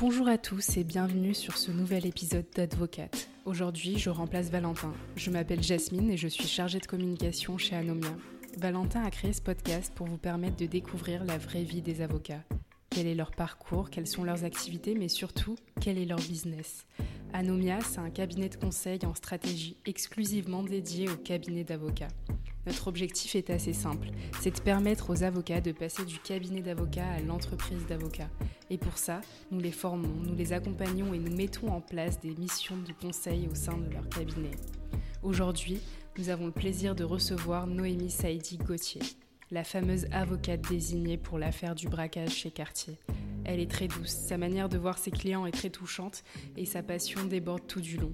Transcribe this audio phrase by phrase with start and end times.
[0.00, 3.28] Bonjour à tous et bienvenue sur ce nouvel épisode d'Advocate.
[3.44, 4.94] Aujourd'hui, je remplace Valentin.
[5.14, 8.16] Je m'appelle Jasmine et je suis chargée de communication chez Anomia.
[8.56, 12.42] Valentin a créé ce podcast pour vous permettre de découvrir la vraie vie des avocats.
[12.88, 16.86] Quel est leur parcours, quelles sont leurs activités, mais surtout, quel est leur business?
[17.34, 22.08] Anomia, c'est un cabinet de conseil en stratégie exclusivement dédié au cabinet d'avocats.
[22.66, 24.08] Notre objectif est assez simple,
[24.40, 28.28] c'est de permettre aux avocats de passer du cabinet d'avocats à l'entreprise d'avocats.
[28.68, 32.34] Et pour ça, nous les formons, nous les accompagnons et nous mettons en place des
[32.34, 34.50] missions de conseil au sein de leur cabinet.
[35.22, 35.80] Aujourd'hui,
[36.18, 39.02] nous avons le plaisir de recevoir Noémie Saïdi Gauthier,
[39.50, 42.98] la fameuse avocate désignée pour l'affaire du braquage chez Cartier.
[43.44, 46.24] Elle est très douce, sa manière de voir ses clients est très touchante
[46.56, 48.12] et sa passion déborde tout du long.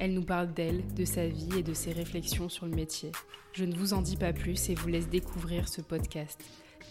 [0.00, 3.12] Elle nous parle d'elle, de sa vie et de ses réflexions sur le métier.
[3.52, 6.44] Je ne vous en dis pas plus et vous laisse découvrir ce podcast.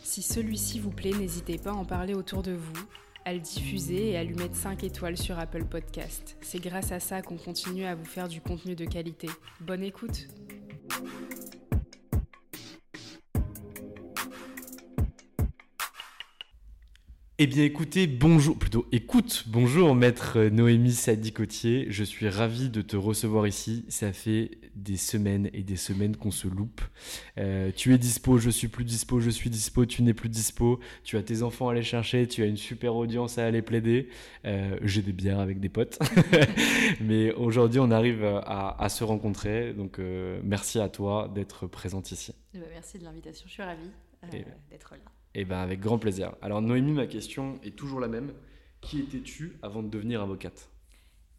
[0.04, 2.86] Si celui-ci vous plaît, n'hésitez pas à en parler autour de vous,
[3.26, 6.38] à le diffuser et à lui mettre 5 étoiles sur Apple Podcast.
[6.42, 9.28] C'est grâce à ça qu'on continue à vous faire du contenu de qualité.
[9.62, 10.28] Bonne écoute
[17.40, 22.96] Eh bien écoutez, bonjour, plutôt écoute, bonjour maître Noémie Sadicotier, je suis ravi de te
[22.96, 26.82] recevoir ici, ça fait des semaines et des semaines qu'on se loupe.
[27.38, 30.80] Euh, tu es dispo, je suis plus dispo, je suis dispo, tu n'es plus dispo,
[31.04, 34.10] tu as tes enfants à aller chercher, tu as une super audience à aller plaider,
[34.46, 36.00] euh, j'ai des bières avec des potes,
[37.02, 42.12] mais aujourd'hui on arrive à, à, se rencontrer, donc euh, merci à toi d'être présente
[42.12, 42.34] ici.
[42.56, 43.92] Eh ben, merci de l'invitation, je suis ravie
[44.32, 45.12] d'être là.
[45.40, 46.34] Eh ben avec grand plaisir.
[46.42, 48.34] Alors Noémie, ma question est toujours la même.
[48.82, 50.68] Qui étais-tu avant de devenir avocate?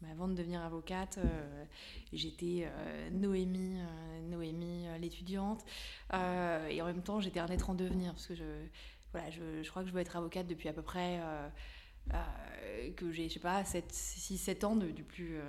[0.01, 1.65] Bah, Avant de devenir avocate, euh,
[2.13, 5.65] j'étais euh, Noémie, euh, Noémie l'étudiante,
[6.13, 8.45] et en même temps j'étais un être en devenir parce que je,
[9.11, 11.19] voilà, je, crois que je veux être avocate depuis à peu près
[12.95, 15.39] que j'ai, je sais pas, 6-7 ans du plus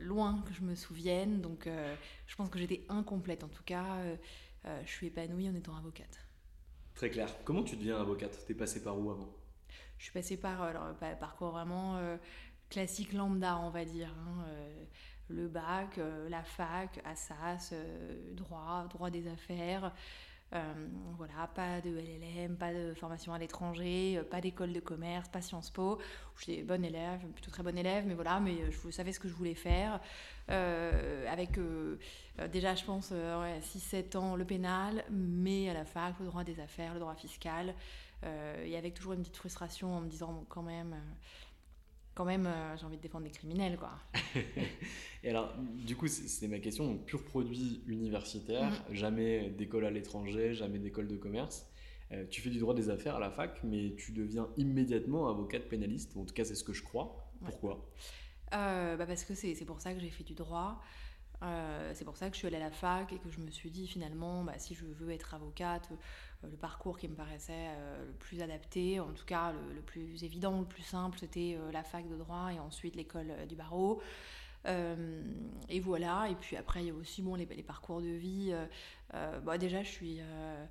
[0.00, 1.40] loin que je me souvienne.
[1.42, 1.68] Donc
[2.26, 3.44] je pense que j'étais incomplète.
[3.44, 4.02] En tout cas,
[4.64, 6.27] je suis épanouie en étant avocate.
[6.98, 7.32] Très clair.
[7.44, 8.44] Comment tu deviens avocate?
[8.44, 9.32] T'es passé par où avant?
[9.98, 12.16] Je suis passée par alors, parcours vraiment euh,
[12.70, 14.12] classique lambda, on va dire.
[14.18, 14.84] Hein, euh,
[15.28, 17.72] le bac, euh, la fac, Assas,
[18.32, 19.94] droit, droit des affaires.
[20.50, 25.70] Voilà, pas de LLM, pas de formation à l'étranger, pas d'école de commerce, pas Sciences
[25.70, 25.98] Po.
[26.38, 29.34] J'étais bonne élève, plutôt très bonne élève, mais voilà, mais je savais ce que je
[29.34, 30.00] voulais faire.
[30.48, 31.58] avec
[32.40, 36.26] euh, déjà, je pense, euh, ouais, 6-7 ans le pénal, mais à la fac, le
[36.26, 37.74] droit des affaires, le droit fiscal,
[38.24, 40.94] euh, et avec toujours une petite frustration en me disant, quand même,
[42.18, 43.92] quand même, j'ai envie de défendre des criminels, quoi.
[45.22, 48.94] et alors, du coup, c'est ma question, pur produit universitaire, mm.
[48.94, 51.70] jamais d'école à l'étranger, jamais d'école de commerce.
[52.28, 56.16] tu fais du droit des affaires à la fac, mais tu deviens immédiatement avocate pénaliste.
[56.16, 57.30] En tout cas, c'est ce que je crois.
[57.44, 57.88] Pourquoi?
[58.50, 60.82] Bah Parce que c'est pour ça que j'ai fait du droit.
[61.42, 63.50] Euh, c'est pour ça que je suis allée à la fac et que je me
[63.50, 65.96] suis dit finalement, bah, si je veux être avocate, euh,
[66.42, 70.60] le parcours qui me paraissait euh, le plus adapté, en tout cas le, plus évident,
[70.60, 74.00] le plus simple, c'était la fac de droit et ensuite l'école du barreau.
[74.66, 78.54] et voilà, et puis après il y a aussi bon, les, parcours de vie.
[79.12, 80.66] Bah, déjà je suis euh,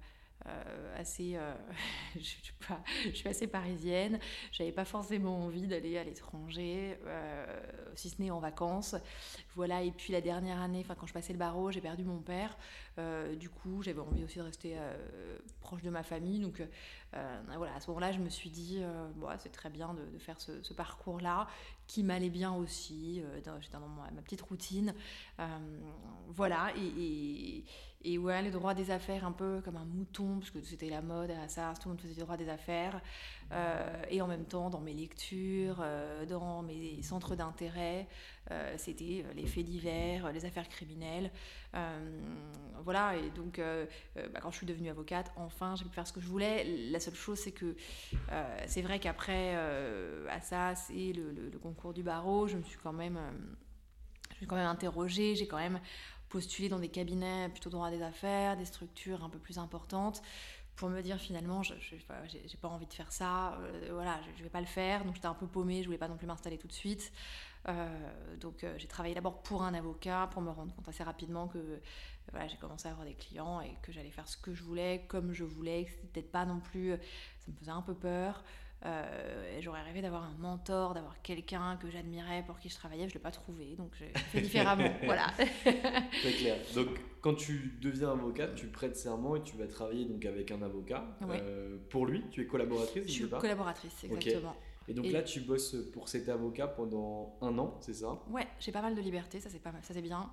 [0.98, 1.54] assez, euh,
[2.16, 4.20] je, suis assez parisienne.
[4.52, 7.46] J'avais pas forcément envie d'aller à l'étranger, euh,
[7.96, 8.96] si ce n'est en vacances.
[9.56, 9.84] Voilà.
[9.84, 12.58] Et puis la dernière année, quand je passais le barreau, j'ai perdu mon père.
[13.40, 14.76] du coup, j'avais envie aussi de rester
[15.62, 16.40] proche de ma famille.
[16.40, 16.62] Donc
[17.12, 18.82] voilà, à ce moment-là, je me suis dit,
[19.16, 21.48] bon, c'est très bien de, faire ce, parcours-là,
[21.88, 23.22] qui m'allait bien aussi.
[23.36, 24.94] J'étais dans ma, petite routine.
[26.30, 26.72] voilà.
[28.06, 31.32] Ouais, le droit des affaires, un peu comme un mouton, parce que c'était la mode
[31.32, 33.02] à ça, tout le monde faisait du droit des affaires.
[33.52, 38.08] Euh, et en même temps, dans mes lectures, euh, dans mes centres d'intérêt,
[38.52, 41.32] euh, c'était les faits divers, les affaires criminelles.
[42.84, 43.60] voilà, et donc
[44.16, 46.64] bah, quand je suis devenue avocate, enfin, j'ai pu faire ce que je voulais.
[46.92, 47.76] La seule chose, c'est que
[48.66, 49.56] c'est vrai qu'après
[50.30, 53.20] Assas et le, le, concours du barreau, je me suis quand même,
[54.30, 55.80] je me suis quand même interrogée, j'ai quand même
[56.30, 60.22] postuler dans des cabinets plutôt droit des affaires, des structures un peu plus importantes,
[60.78, 64.44] pour me dire finalement, je n'ai pas envie de faire ça, euh, voilà, je, ne
[64.44, 65.04] vais pas le faire.
[65.04, 67.12] Donc j'étais un peu paumée, je voulais pas non plus m'installer tout de suite.
[67.68, 71.48] Euh, donc euh, j'ai travaillé d'abord pour un avocat pour me rendre compte assez rapidement
[71.48, 71.82] que
[72.32, 75.06] voilà, j'ai commencé à avoir des clients et que j'allais faire ce que je voulais,
[75.08, 78.44] comme je voulais, que c'était peut-être pas non plus, ça me faisait un peu peur.
[78.86, 83.04] Euh, j'aurais rêvé d'avoir un mentor, d'avoir quelqu'un que j'admirais pour qui je travaillais.
[83.04, 84.90] Je ne l'ai pas trouvé, donc j'ai fait différemment.
[85.04, 85.28] voilà.
[85.64, 86.58] Très clair.
[86.76, 86.90] Donc,
[87.22, 91.06] quand tu deviens avocate, tu prêtes serment et tu vas travailler donc avec un avocat.
[91.24, 94.56] Euh, pour lui, tu es collaboratrice Je suis collaboratrice, exactement.
[94.90, 98.22] Et donc là, tu bosses pour cet avocat pendant un an, c'est ça?
[98.30, 100.32] Ouais, j'ai pas mal de liberté, ça c'est pas ça c'est bien.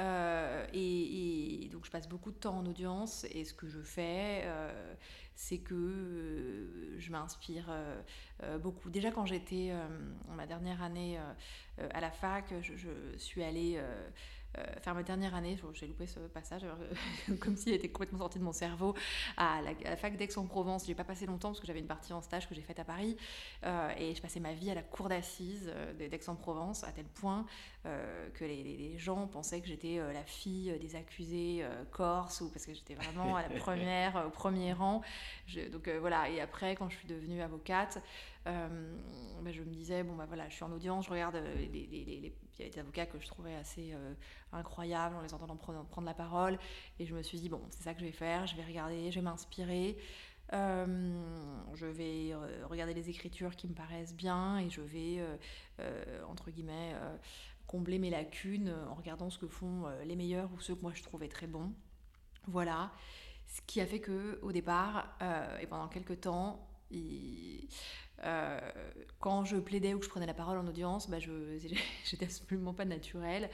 [0.00, 4.42] Euh, et, donc je passe beaucoup de temps en audience et ce que je fais,
[4.44, 4.94] euh,
[5.34, 7.70] c'est que euh, je m'inspire
[8.60, 8.90] beaucoup.
[8.90, 9.72] Déjà quand j'étais
[10.28, 11.18] ma dernière année
[11.78, 14.08] à la fac, je, je suis allée euh,
[14.82, 18.44] faire ma dernière année, j'ai loupé ce passage, euh, comme s'il était complètement sorti de
[18.44, 18.94] mon cerveau,
[19.36, 20.86] à la, fac d'Aix-en-Provence.
[20.86, 22.84] J'ai pas passé longtemps parce que j'avais une partie en stage que j'ai faite à
[22.84, 23.16] Paris
[23.64, 27.46] euh, et je passais ma vie à la cour d'assises d'Aix-en-Provence à tel point
[27.84, 32.94] que les, gens pensaient que j'étais la fille des accusés corses ou parce que j'étais
[32.94, 35.02] vraiment à la première, au premier rang.
[35.70, 38.02] donc voilà, et après, quand je suis devenue avocate,
[38.46, 38.92] euh,
[39.42, 41.86] bah, je me disais, bon, bah voilà, je suis en audience, je regarde euh, les,
[41.90, 44.14] les, les, il y avait des avocats que je trouvais assez euh,
[44.52, 46.58] incroyables en les entendant prendre, la parole.
[46.98, 49.10] Et je me suis dit, bon, c'est ça que je vais faire, je vais regarder,
[49.10, 49.96] je vais m'inspirer.
[50.52, 52.34] je vais
[52.64, 55.20] regarder les écritures qui me paraissent bien et je vais,
[56.28, 56.94] entre guillemets,
[57.66, 61.02] combler mes lacunes en regardant ce que font les meilleurs ou ceux que moi je
[61.02, 61.72] trouvais très bons.
[62.46, 62.92] Voilà.
[63.46, 65.16] Ce qui a fait que au départ
[65.60, 67.68] et pendant quelques temps, il
[68.24, 68.58] euh,
[69.20, 71.18] quand je plaidais ou que je prenais la parole en audience, bah
[72.04, 73.48] j'étais absolument pas naturelle,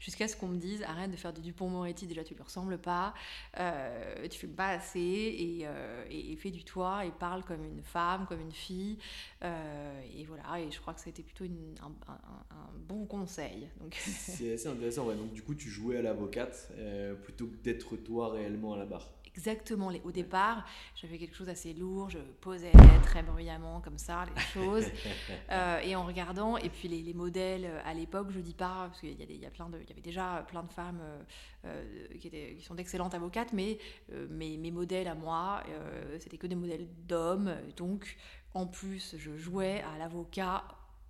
[0.00, 3.14] jusqu'à ce qu'on me dise arrête de faire du Dupont-Moretti, déjà tu lui ressembles pas,
[3.58, 7.82] euh, tu fais pas assez et, euh, et, fais du toi et parle comme une
[7.82, 8.98] femme, comme une fille.
[9.42, 13.68] et voilà, et je crois que ça a été plutôt un, un, bon conseil.
[14.00, 15.16] C'est assez intéressant, ouais.
[15.16, 16.72] donc du coup tu jouais à l'avocate
[17.22, 20.00] plutôt que d'être toi réellement à la barre exactement les.
[20.04, 20.64] Au départ,
[20.94, 24.86] j'avais quelque chose d'assez lourd, je posais très bruyamment comme ça les choses.
[25.50, 29.00] Euh, et en regardant, et puis les, modèles euh, à l'époque, je dis pas, parce
[29.00, 31.00] qu'il y, y, a plein de, il y avait déjà plein de femmes
[31.64, 33.78] euh, qui, étaient, qui sont d'excellentes avocates, mais
[34.30, 35.62] mes, mes, modèles à moi,
[36.18, 37.54] c'était que des modèles d'hommes.
[37.76, 38.16] Donc,
[38.54, 40.64] en plus, je jouais à l'avocat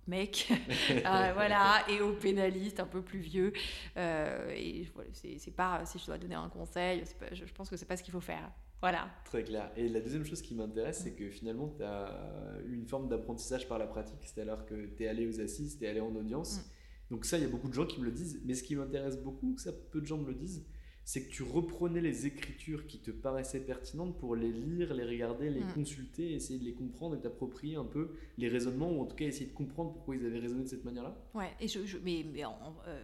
[0.07, 0.47] mec,
[1.03, 3.53] voilà, et au pénaliste un peu plus vieux.
[3.95, 7.97] et voilà, c'est pas, si je dois donner un conseil, je pense que c'est pas
[7.97, 8.51] ce qu'il faut faire.
[8.81, 9.09] Voilà.
[9.25, 9.71] Très clair.
[9.75, 13.67] Et la deuxième chose qui m'intéresse, c'est que finalement, tu as eu une forme d'apprentissage
[13.67, 16.57] par la pratique, c'est-à-dire que tu es allé aux assises, tu es allé en audience.
[16.57, 16.61] Mm.
[17.09, 18.75] Donc ça, il y a beaucoup de gens qui me le disent, mais ce qui
[18.75, 20.65] m'intéresse beaucoup, ça peu de gens me le disent,
[21.07, 25.49] c'est que tu reprenais les écritures qui te paraissaient pertinentes pour les lire, les regarder,
[25.49, 25.73] les mm.
[25.73, 29.23] consulter, essayer de les comprendre et t'approprier un peu les raisonnements, ou en tout cas
[29.23, 32.43] essayer de comprendre pourquoi ils avaient raisonné de cette manière-là Ouais, et je, mais, mais
[32.43, 32.99] en, euh,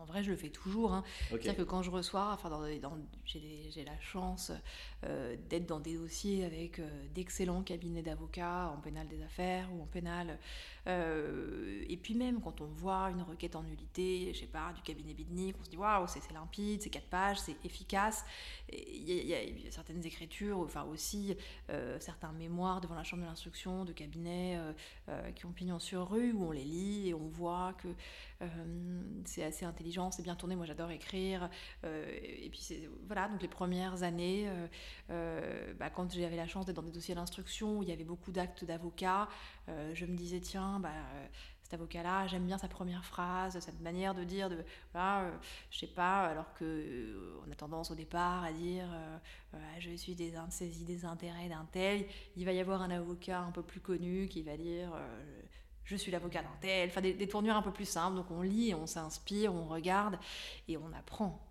[0.00, 0.92] en, vrai, je le fais toujours.
[0.92, 1.02] Hein.
[1.30, 2.62] C'est-à-dire que quand je reçois, enfin, dans,
[3.24, 4.52] j'ai la chance
[5.02, 9.82] euh, d'être dans des dossiers avec euh, d'excellents cabinets d'avocats en pénal des affaires ou
[9.82, 10.38] en pénal,
[10.88, 15.14] et puis même quand on voit une requête en nullité, je sais pas, du cabinet
[15.14, 18.24] Bidnik, on se dit waouh, c'est limpide, c'est quatre pages, c'est efficace.
[18.72, 21.36] Il y, a certaines écritures, enfin aussi
[21.70, 24.58] euh, certains mémoires devant la chambre de l'instruction de cabinets
[25.34, 27.88] qui ont pignon sur rue où on les lit et on voit que
[29.24, 30.56] c'est assez intelligent, c'est bien tourné.
[30.56, 31.50] Moi j'adore écrire.
[31.84, 34.48] et puis voilà, donc les premières années,
[35.08, 38.32] bah, quand j'avais la chance d'être dans des dossiers d'instruction où il y avait beaucoup
[38.32, 39.28] d'actes d'avocats,
[39.66, 40.92] je me disais tiens, bah,
[41.68, 45.36] cet avocat-là, j'aime bien sa première phrase, cette manière de dire, de, voilà, euh,
[45.70, 49.18] je sais pas, alors que euh, a tendance au départ à dire, euh,
[49.78, 53.62] je suis des des intérêts d'un tel, il va y avoir un avocat un peu
[53.62, 54.98] plus connu qui va dire,
[55.88, 58.74] je suis l'avocat d'un tel, enfin des, tournures un peu plus simples, donc on lit,
[58.74, 60.18] on s'inspire, on regarde
[60.68, 61.44] et on apprend.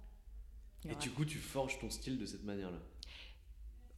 [0.87, 2.77] Et, du coup, tu forges ton style de cette manière-là?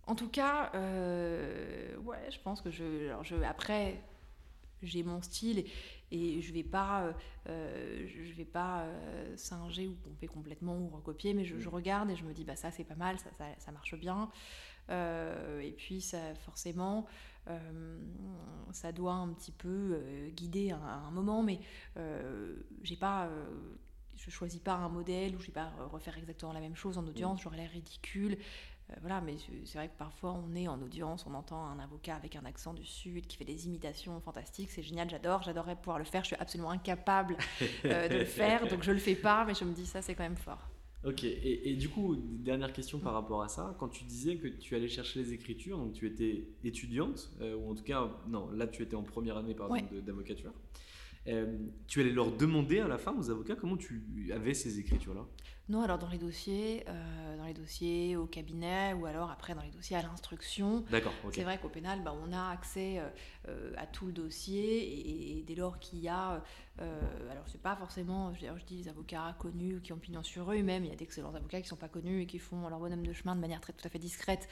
[0.08, 4.02] En tout cas, ouais, je pense que je, alors je après,
[4.82, 5.66] j'ai mon style
[6.12, 7.14] et, je vais pas,
[7.48, 12.16] euh, je vais pas euh, singer ou pomper complètement ou recopier, mais je, regarde et
[12.16, 14.30] je me dis bah ça c'est pas mal, ça, ça, marche bien.
[14.90, 17.06] Euh, et puis ça forcément,
[18.72, 20.00] ça doit un petit peu
[20.36, 21.60] guider un, un, moment, mais
[22.84, 23.30] j'ai pas
[24.20, 27.08] je choisis pas un modèle ou je vais pas refaire exactement la même chose en
[27.08, 27.44] audience, mm.
[27.44, 28.38] j'aurais l'air ridicule.
[28.90, 32.16] Euh, voilà, mais c'est vrai que parfois on est en audience, on entend un avocat
[32.16, 36.00] avec un accent du sud qui fait des imitations fantastiques, c'est génial, j'adore, j'adorerais pouvoir
[36.00, 37.38] le faire, je suis absolument incapable
[37.86, 40.16] euh, de le faire, donc je le fais pas, mais je me dis ça c'est
[40.16, 40.70] quand même fort.
[41.06, 44.76] Ok, et, du coup, dernière question par rapport à ça, quand tu disais que tu
[44.76, 48.68] allais chercher les écritures, donc tu étais étudiante, euh, ou en tout cas, non, là
[48.68, 50.52] tu étais en première année par exemple d'avocature.
[51.88, 54.04] tu allais leur demander à la fin aux avocats comment tu
[54.34, 55.26] avais ces écritures-là?
[55.70, 59.62] Non, alors dans les dossiers, euh, dans les dossiers au cabinet ou alors après dans
[59.62, 60.84] les dossiers à l'instruction.
[60.90, 61.14] D'accord.
[61.32, 63.08] C'est vrai qu'au pénal, bah, on a accès euh,
[63.50, 66.44] euh, à tout le dossier et, dès lors qu'il y a,
[66.80, 70.62] alors c'est pas forcément, je, je, dis les avocats connus qui ont pignon sur eux,
[70.62, 73.06] même il y a d'excellents avocats qui sont pas connus et qui font leur bonhomme
[73.06, 74.48] de chemin de manière très tout à fait discrète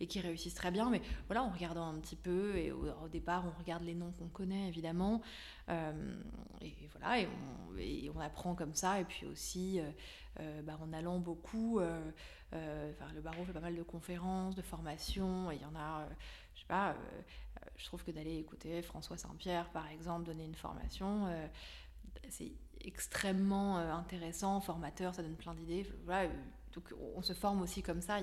[0.00, 0.90] et qui réussissent très bien.
[0.90, 4.28] Mais voilà, en regardant un petit peu et au, départ, on regarde les noms qu'on
[4.28, 5.22] connaît évidemment
[5.68, 7.20] et voilà
[7.78, 9.80] et on, apprend comme ça et puis aussi
[10.40, 11.78] euh, bah, en allant beaucoup.
[11.78, 12.10] Euh,
[12.54, 16.06] euh, le barreau fait pas mal de conférences, de formations, et il y en a,
[16.54, 16.94] je sais pas,
[17.82, 21.26] je trouve que d'aller écouter François Saint-Pierre, par exemple, donner une formation,
[22.28, 25.84] c'est extrêmement intéressant, formateur, ça donne plein d'idées.
[26.04, 26.30] Voilà,
[26.72, 28.18] donc on se forme aussi comme ça.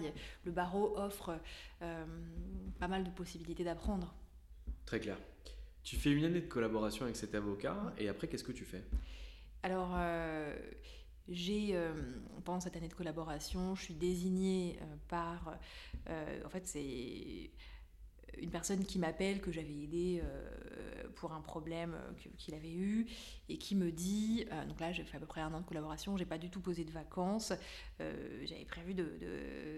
[0.46, 1.38] Le barreau offre
[1.80, 4.16] pas mal de possibilités d'apprendre.
[4.86, 5.18] Très clair.
[5.84, 8.84] Tu fais une année de collaboration avec cet avocat et après qu'est-ce que tu fais?
[9.62, 9.98] Alors
[11.32, 11.94] j'ai, euh,
[12.44, 15.58] pendant cette année de collaboration, je suis désignée euh, par,
[16.10, 17.52] euh, en fait, c'est
[18.38, 20.22] une personne qui m'appelle que j'avais aidé
[21.16, 21.96] pour un problème
[22.38, 23.08] qu'il avait eu
[23.50, 26.16] et qui me dit, donc là j'ai fait à peu près un an de collaboration,
[26.18, 27.54] j'ai pas du tout posé de vacances,
[28.00, 29.04] j'avais prévu de,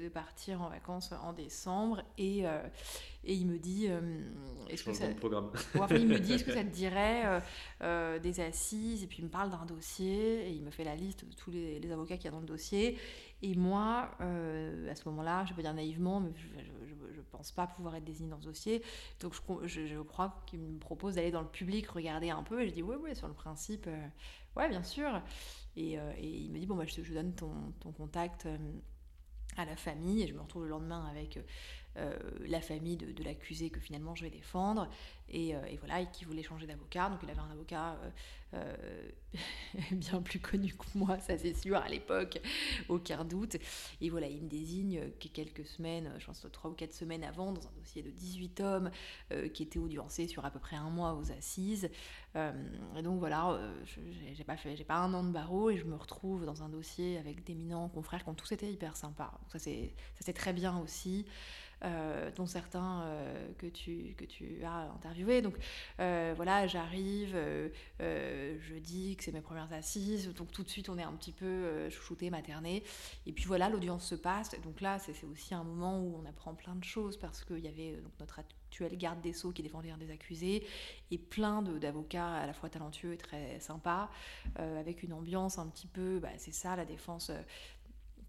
[0.04, 2.42] de, partir en vacances en décembre et,
[3.24, 3.88] et il me dit,
[4.70, 5.52] est-ce que ça, programme.
[5.92, 7.42] il me dit, est-ce que ça te dirait
[8.20, 11.26] des assises et puis il me parle d'un dossier et il me fait la liste
[11.26, 12.98] de tous les, les avocats qu'il y a dans le dossier
[13.42, 16.72] et moi, à ce moment-là, je peux dire naïvement, mais je,
[17.32, 18.84] pense pas pouvoir être désignée dans ce dossier.
[19.20, 19.34] Donc
[19.64, 22.62] je, crois qu'il me propose d'aller dans le public, regarder un peu.
[22.62, 24.08] Et je dis oui, oui, sur le principe, euh,
[24.56, 25.22] ouais, bien sûr.
[25.76, 28.58] Et, euh, il me dit bon, bah, je, donne ton, contact euh,
[29.58, 30.24] à la famille.
[30.24, 31.42] Et je me retrouve le lendemain avec euh,
[32.48, 34.88] la famille de, l'accusé que finalement je vais défendre,
[35.32, 37.10] et, euh, voilà, et qui voulait changer d'avocat.
[37.10, 37.98] Donc il avait un avocat
[38.54, 39.08] euh,
[39.92, 42.40] bien plus connu que moi, ça c'est sûr, à l'époque,
[42.90, 43.58] aucun doute.
[44.02, 47.66] Et voilà, il me désigne quelques semaines, je pense trois ou quatre semaines avant, dans
[47.66, 48.92] un dossier de 18 hommes
[49.54, 51.90] qui était audiencé sur à peu près un mois aux assises.
[52.36, 53.60] et donc voilà,
[54.34, 57.18] j'ai pas j'ai pas un an de barreau et je me retrouve dans un dossier
[57.18, 59.40] avec d'éminents confrères qui ont tous été hyper sympas.
[59.48, 61.26] ça c'est très bien aussi.
[61.84, 65.42] Euh, dont certains euh, que, tu, que tu as interviewés.
[65.42, 65.56] Donc
[66.00, 67.36] euh, voilà, j'arrive,
[68.00, 71.32] je dis que c'est mes premières assises, donc tout de suite on est un petit
[71.32, 72.84] peu chouchouté, materné.
[73.26, 74.52] Et puis voilà, l'audience se passe.
[74.62, 77.68] Donc là, c'est aussi un moment où on apprend plein de choses parce qu'il y
[77.68, 80.66] avait notre actuel garde des Sceaux qui défendait un des accusés
[81.10, 84.10] et plein d'avocats à la fois talentueux et très sympas,
[84.56, 87.32] avec une ambiance un petit peu, bah, c'est ça la défense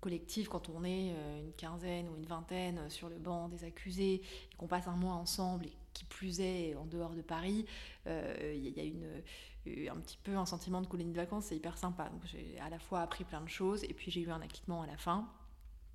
[0.03, 3.65] collectif, quand on est euh, une quinzaine ou une vingtaine euh, sur le banc des
[3.65, 7.65] accusés, et qu'on passe un mois ensemble, et qui plus est en dehors de Paris,
[8.07, 11.57] euh, il y, a une, un petit peu un sentiment de colonie de vacances, c'est
[11.57, 12.11] hyper sympa.
[12.25, 14.87] J'ai à la fois appris plein de choses, et puis j'ai eu un acquittement à
[14.87, 15.29] la fin.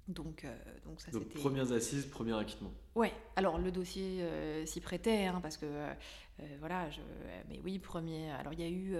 [0.07, 1.37] Donc, euh, donc ça c'était.
[1.37, 2.71] premières assises, premier acquittement.
[2.95, 5.93] Ouais, alors le dossier euh, s'y prêtait, hein, parce que euh,
[6.59, 7.01] voilà, je,
[7.49, 8.31] mais oui, premier.
[8.31, 8.95] Alors il y a eu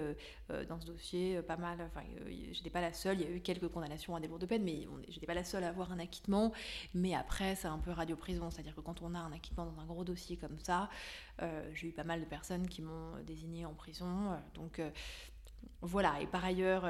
[0.67, 2.05] dans ce dossier pas mal, enfin,
[2.51, 4.85] j'étais pas la seule, il y a eu quelques condamnations à des lourdes peines, mais
[5.07, 6.51] j'étais pas la seule à avoir un acquittement.
[6.93, 9.85] Mais après, c'est un peu radio-prison, c'est-à-dire que quand on a un acquittement dans un
[9.85, 10.89] gros dossier comme ça,
[11.73, 14.37] j'ai eu pas mal de personnes qui m'ont désigné en prison.
[14.55, 14.81] donc
[15.81, 16.85] voilà, et par ailleurs,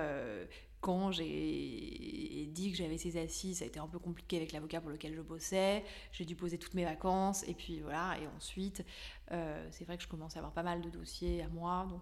[0.82, 4.80] quand j'ai dit que j'avais ces assises, ça a été un peu compliqué avec l'avocat
[4.80, 5.84] pour lequel je bossais.
[6.12, 7.44] J'ai dû poser toutes mes vacances.
[7.48, 8.86] Et puis voilà, et ensuite,
[9.32, 11.88] euh, c'est vrai que je commençais à avoir pas mal de dossiers à moi.
[11.90, 12.02] Donc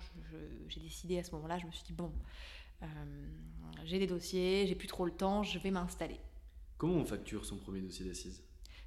[0.67, 2.11] j'ai décidé à ce moment-là, je me suis dit, bon,
[2.83, 2.85] euh,
[3.85, 6.19] j'ai des dossiers, j'ai plus trop le temps, je vais m'installer.
[6.77, 8.43] Comment on facture son premier dossier d'assises?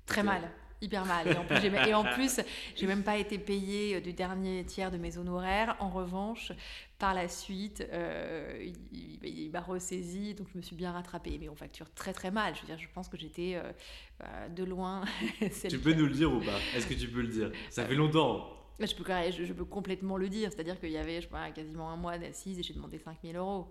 [0.06, 1.28] Très mal hyper mal.
[1.28, 2.40] Et en plus, j'ai, et en plus,
[2.76, 5.76] j'ai même pas été payée euh, du dernier tiers de mes honoraires.
[5.80, 6.52] En revanche,
[6.98, 11.36] par la suite, euh, il, m'a ressaisi, donc je me suis bien rattrapée.
[11.40, 12.54] Mais on facture très très mal.
[12.54, 13.72] Je veux dire, je pense que j'étais euh,
[14.18, 15.04] bah, de loin.
[15.68, 16.58] tu peux nous le dire ou pas?
[16.74, 17.50] Est-ce que tu peux le dire?
[17.70, 18.54] Ça fait longtemps.
[18.80, 20.50] Je peux, je, je peux complètement le dire.
[20.52, 23.36] C'est-à-dire qu'il y avait, je sais pas, quasiment un mois d'assises et j'ai demandé 5000
[23.36, 23.66] euros.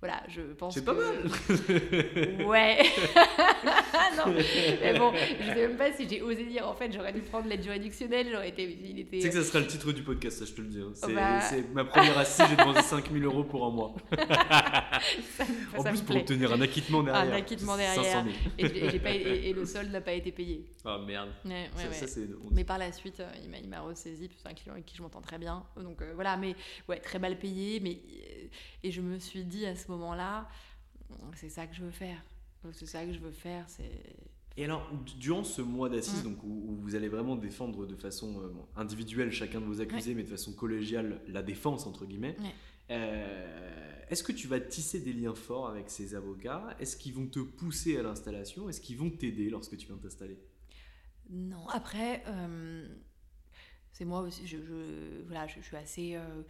[0.00, 1.16] Voilà, je pense C'est pas mal
[2.46, 2.78] Ouais
[4.16, 7.22] Non, mais bon, je sais même pas si j'ai osé dire, en fait, j'aurais dû
[7.22, 8.64] prendre l'aide juridictionnelle, j'aurais été...
[8.64, 9.20] Il était...
[9.22, 10.80] C'est que ça sera le titre du podcast, ça je te le dis.
[10.80, 10.92] Hein.
[11.14, 11.40] Bah.
[11.40, 13.94] C'est ma première assise, j'ai demandé 5000 euros pour un mois.
[15.78, 17.32] en plus, pour obtenir un acquittement derrière.
[17.32, 18.26] Un acquittement derrière.
[18.58, 20.66] Et, pas, et, le solde n'a pas été payé.
[20.84, 21.30] Ah merde.
[21.74, 24.96] ça, ça, mais par la suite, euh, il m'a ressaisi, c'est un client avec qui
[24.96, 25.64] je m'entends très bien.
[25.76, 26.54] Donc euh, voilà, mais
[26.88, 27.98] ouais, très mal payé, mais...
[28.82, 30.48] Et je me suis dit à ce moment-là,
[31.34, 32.22] c'est ça que je veux faire.
[32.72, 33.64] C'est ça que je veux faire.
[33.68, 33.90] C'est.
[34.56, 36.28] Et alors, durant ce mois d'assises, mm.
[36.30, 40.22] donc où, vous allez vraiment défendre de façon euh, individuelle chacun de vos accusés, mais
[40.22, 42.36] de façon collégiale la défense entre guillemets.
[42.90, 46.76] Euh, est-ce que tu vas tisser des liens forts avec ces avocats?
[46.78, 48.68] Est-ce qu'ils vont te pousser à l'installation?
[48.68, 50.38] Est-ce qu'ils vont t'aider lorsque tu viens t'installer?
[51.28, 51.68] Non.
[51.68, 52.86] Après, euh,
[53.92, 54.46] c'est moi aussi.
[54.46, 54.58] Je,
[55.26, 56.42] voilà, je, suis assez euh,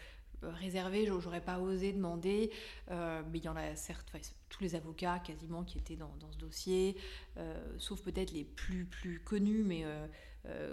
[0.43, 2.51] réservé, j'aurais pas osé demander,
[2.91, 4.13] euh, mais il y en a certes,
[4.49, 6.97] tous les avocats quasiment qui étaient dans, ce dossier,
[7.37, 9.85] euh, sauf peut-être les plus, plus connus, mais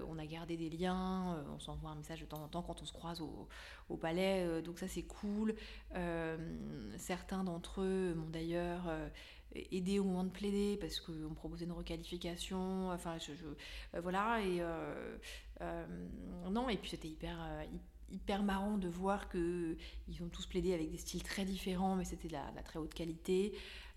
[0.08, 2.86] on a gardé des liens, on s'envoie un message de temps en temps quand on
[2.86, 5.56] se croise au, palais, donc ça c'est cool.
[6.98, 8.84] certains d'entre eux m'ont d'ailleurs
[9.56, 13.18] aidé au moment de plaider parce qu'on proposait une requalification, enfin
[14.00, 14.62] voilà, et
[16.52, 17.40] non, et puis c'était hyper
[18.12, 22.06] hyper marrant de voir que ils ont tous plaidé avec des styles très différents, mais
[22.06, 23.54] c'était de, la, très haute qualité.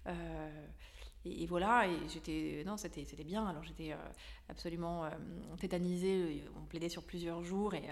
[0.06, 0.66] Euh,
[1.24, 2.62] et, voilà, et j'étais.
[2.66, 3.46] Non, c'était bien.
[3.46, 3.96] Alors j'étais euh,
[4.48, 5.10] absolument euh,
[5.58, 6.44] tétanisée.
[6.56, 7.88] On plaidait sur plusieurs jours et,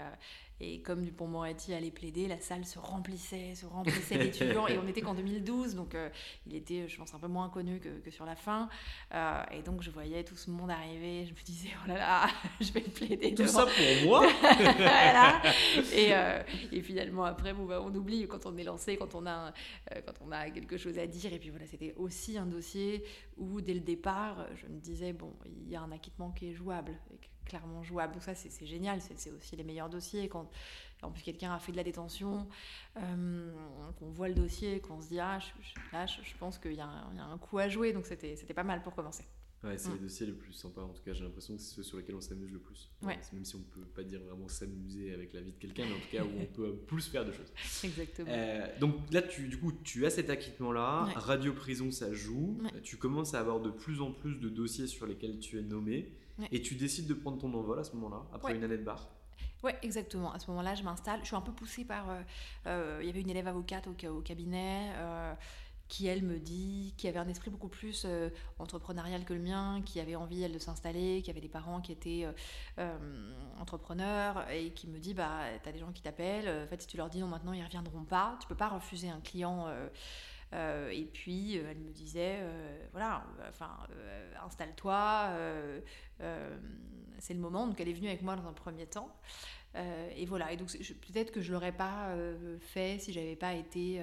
[0.61, 4.67] et comme Dupont Moretti allait plaider, la salle se remplissait, se remplissait d'étudiants.
[4.67, 6.09] et on était qu'en 2012, donc euh,
[6.47, 8.69] il était, je pense, un peu moins connu que, sur la fin.
[9.13, 11.25] Euh, et donc je voyais tout ce monde arriver.
[11.25, 12.27] Je me disais, oh là là,
[12.61, 13.33] je vais plaider.
[13.33, 14.25] Tout ça pour moi
[15.93, 16.41] et, euh,
[16.71, 19.51] et, finalement, après, bon, bah, on oublie quand on est lancé, quand on, a,
[20.05, 21.33] quand on a quelque chose à dire.
[21.33, 23.03] Et puis voilà, c'était aussi un dossier
[23.35, 26.53] où, dès le départ, je me disais, bon, il y a un acquittement qui est
[26.53, 26.97] jouable
[27.45, 28.13] clairement jouable.
[28.13, 30.27] Donc ça, c'est génial, c'est aussi les meilleurs dossiers.
[30.27, 30.49] Quand
[31.01, 32.47] en plus quelqu'un a fait de la détention,
[32.97, 33.53] euh,
[33.99, 36.87] qu'on voit le dossier, qu'on se dit, ah, je, là, je, pense qu'il y, a
[36.87, 39.23] un coup à jouer, donc c'était pas mal pour commencer.
[39.63, 40.01] Ouais, c'est les mm.
[40.01, 42.21] dossiers les plus sympas, en tout cas j'ai l'impression que c'est ceux sur lesquels on
[42.21, 42.91] s'amuse le plus.
[43.01, 43.17] Ouais.
[43.33, 45.99] Même si on peut pas dire vraiment s'amuser avec la vie de quelqu'un, mais en
[45.99, 47.51] tout cas où on peut plus faire de choses.
[47.83, 48.27] Exactement.
[48.29, 52.97] Euh, donc là, tu, du coup, tu as cet acquittement-là, Radio Prison ça joue, tu
[52.97, 56.13] commences à avoir de plus en plus de dossiers sur lesquels tu es nommé.
[56.51, 59.09] Et tu décides de prendre ton envol à ce moment-là, après une année de bar
[59.63, 60.31] Ouais, exactement.
[60.31, 61.21] À ce moment-là, je m'installe.
[61.21, 62.09] Je suis un peu poussée par.
[62.09, 62.21] Euh,
[62.67, 65.33] euh, il y avait une élève avocate au, au cabinet euh,
[65.87, 68.05] qui, elle, me dit, qui avait un esprit beaucoup plus
[68.59, 71.91] entrepreneurial que le mien, qui avait envie, elle, de s'installer, qui avait des parents qui
[71.91, 72.27] étaient
[73.59, 76.63] entrepreneurs et qui me dit bah, t'as des gens qui t'appellent.
[76.65, 78.37] En fait, si tu leur dis non maintenant, ils reviendront pas.
[78.41, 79.67] Tu peux pas refuser un client.
[80.53, 83.77] Euh, et puis, euh, elle me disait, euh, voilà, enfin,
[84.45, 85.31] installe-toi,
[87.19, 87.67] c'est le moment.
[87.67, 89.15] Donc, elle est venue avec moi dans un premier temps.
[89.75, 92.15] et voilà, et donc peut-être que je l'aurais pas
[92.61, 94.01] fait si j'avais pas été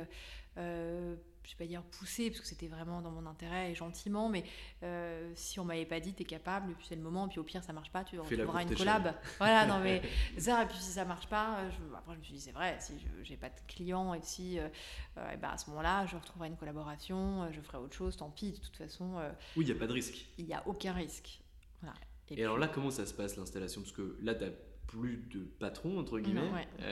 [1.44, 4.44] je vais pas dire pousser parce que c'était vraiment dans mon intérêt et gentiment mais
[4.82, 7.38] euh, si on m'avait pas dit t'es capable et puis c'est le moment et puis
[7.38, 9.14] au pire ça marche pas tu auras une collab.
[9.38, 10.02] voilà non mais
[10.38, 12.76] ça et puis si ça marche pas je, après je me suis dit c'est vrai
[12.80, 14.68] si j'ai pas de clients et si euh,
[15.18, 18.16] euh, et ben à ce moment là je retrouverai une collaboration je ferai autre chose
[18.16, 19.20] tant pis de toute façon
[19.56, 20.26] oui il y a pas de risque.
[20.38, 21.40] il y a aucun risque.
[21.80, 21.96] Voilà.
[22.30, 23.82] et, alors là comment ça se passe l'installation?
[23.82, 24.50] Parce que là t'as
[24.86, 26.66] plus de patron entre guillemets.
[26.78, 26.84] tu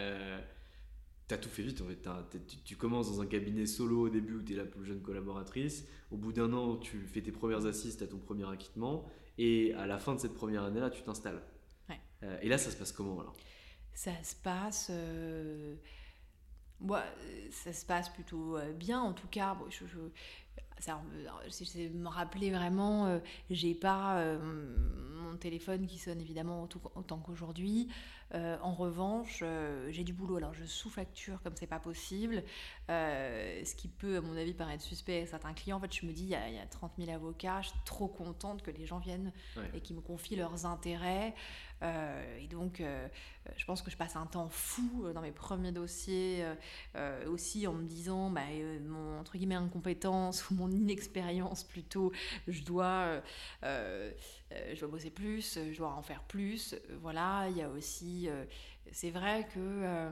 [1.35, 2.63] as tout fait vite en fait.
[2.65, 5.87] tu, commences dans un cabinet solo au début où tu es la plus jeune collaboratrice.
[6.11, 9.05] Au bout d'un an, tu fais tes premières assises, tu as ton premier acquittement.
[9.39, 11.43] Et à la fin de cette première année-là, tu t'installes.
[12.23, 13.35] Euh, et là, ça se passe comment alors?
[13.95, 14.89] Ça se passe.
[14.91, 15.77] Euh...
[17.51, 19.57] ça se passe plutôt euh, bien en tout cas.
[19.69, 19.85] je,
[20.79, 21.01] ça,
[21.49, 23.19] je me rappeler vraiment, euh,
[23.51, 24.23] j'ai pas
[25.31, 27.89] mon téléphone qui sonne évidemment autant qu'aujourd'hui.
[28.35, 32.45] Euh, en revanche, euh, j'ai du boulot, alors je sous-facture comme c'est pas possible,
[32.89, 35.79] euh, ce qui peut, à mon avis, paraître suspect à certains clients.
[35.79, 38.63] En fait, je me dis, il y, a, 30 000 avocats, je suis trop contente
[38.63, 39.33] que les gens viennent
[39.75, 41.35] et qu'ils me confient leurs intérêts.
[41.83, 42.83] Et donc,
[43.57, 46.45] je pense que je passe un temps fou dans mes premiers dossiers,
[47.27, 48.43] aussi en me disant, bah,
[48.87, 52.13] mon entre guillemets incompétence ou mon inexpérience plutôt,
[52.49, 53.23] je dois,
[53.63, 56.75] je dois bosser plus, je dois en faire plus.
[57.01, 58.45] Voilà, il y a aussi euh,
[58.93, 60.11] c'est vrai que euh,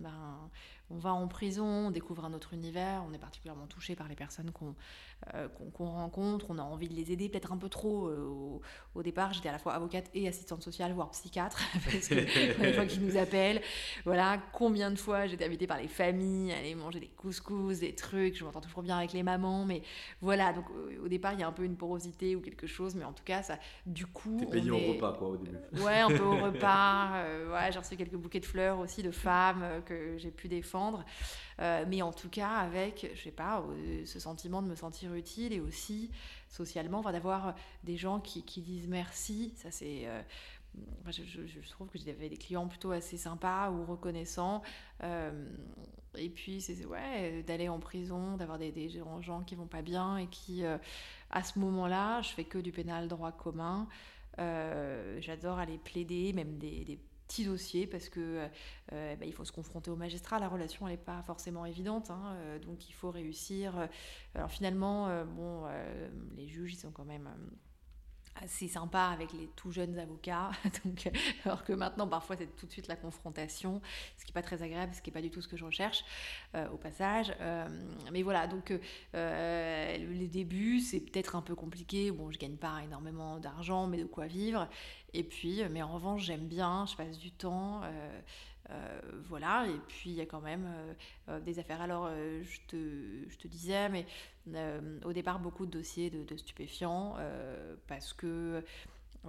[0.00, 0.50] ben,
[0.90, 4.16] on va en prison, on découvre un autre univers, on est particulièrement touché par les
[4.16, 5.17] personnes qu'on euh,
[5.74, 8.08] qu'on rencontre, on a envie de les aider, peut-être un peu trop.
[8.08, 8.60] Euh,
[8.94, 12.14] au, départ, j'étais à la fois avocate et assistante sociale, voire psychiatre, parce que
[12.62, 13.60] les gens qui nous appellent,
[14.04, 18.36] voilà, combien de fois j'étais invitée par les familles, aller manger des couscous, des trucs,
[18.36, 19.82] je m'entends toujours bien avec les mamans, mais
[20.20, 20.64] voilà, donc
[21.02, 23.24] au départ, il y a un peu une porosité ou quelque chose, mais en tout
[23.24, 24.36] cas, ça, du coup.
[24.38, 25.56] T'es payé au repas, quoi, au début.
[25.80, 29.10] Ouais, un peu au repas, euh, ouais, j'ai reçu quelques bouquets de fleurs aussi de
[29.10, 31.04] femmes que j'ai pu défendre.
[31.60, 35.12] Euh, mais en tout cas avec, je sais pas, euh, ce sentiment de me sentir
[35.14, 36.10] utile et aussi
[36.48, 39.52] socialement, d'avoir des gens qui, disent merci.
[39.56, 40.22] Ça c'est euh,
[41.10, 44.62] je, trouve que j'avais des clients plutôt assez sympas ou reconnaissants.
[45.02, 50.18] et puis, c'est ouais, d'aller en prison, d'avoir des, des, gens qui vont pas bien
[50.18, 53.88] et qui, à ce moment-là, je fais que du pénal droit commun.
[54.36, 58.48] J'adore aller plaider, même des, des petit dossier parce que euh,
[58.92, 60.38] euh, bah, il faut se confronter au magistrat.
[60.40, 63.88] La relation n'est pas forcément évidente, hein, euh, donc il faut réussir.
[64.34, 65.66] alors finalement, bon,
[66.36, 67.28] les juges ils sont quand même
[68.42, 70.50] assez sympa avec les tout jeunes avocats,
[70.84, 71.10] donc,
[71.44, 73.80] alors que maintenant parfois c'est tout de suite la confrontation,
[74.16, 75.64] ce qui n'est pas très agréable, ce qui n'est pas du tout ce que je
[75.64, 76.04] recherche
[76.72, 77.32] au passage.
[78.12, 78.72] mais voilà, donc
[79.14, 83.98] euh, les débuts c'est peut-être un peu compliqué, bon je gagne pas énormément d'argent, mais
[83.98, 84.68] de quoi vivre,
[85.14, 87.82] et puis, euh, mais en revanche, j'aime bien, je passe du temps.
[87.84, 88.20] Euh,
[88.70, 90.68] euh, voilà, et puis il y a quand même
[91.42, 91.80] des affaires.
[91.80, 94.04] Alors, je, te, je te disais, mais
[95.04, 97.16] au départ, beaucoup de dossiers de, stupéfiants,
[97.86, 98.62] parce que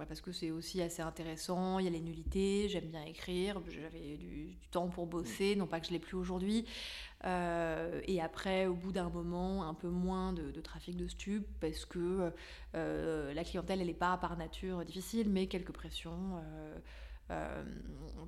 [0.06, 4.16] parce que c'est aussi assez intéressant, il y a les nullités, j'aime bien écrire, j'avais
[4.16, 6.64] du, temps pour bosser, non pas que je l'ai plus aujourd'hui.
[7.24, 11.84] Euh, et après, au bout d'un moment, un peu moins de, trafic de stupes, parce
[11.84, 12.32] que
[12.74, 16.36] euh, la clientèle, elle n'est pas par nature difficile, mais quelques pressions.
[16.36, 16.78] Euh,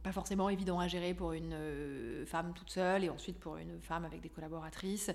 [0.02, 4.04] pas forcément évident à gérer pour une femme toute seule et ensuite pour une femme
[4.04, 5.10] avec des collaboratrices.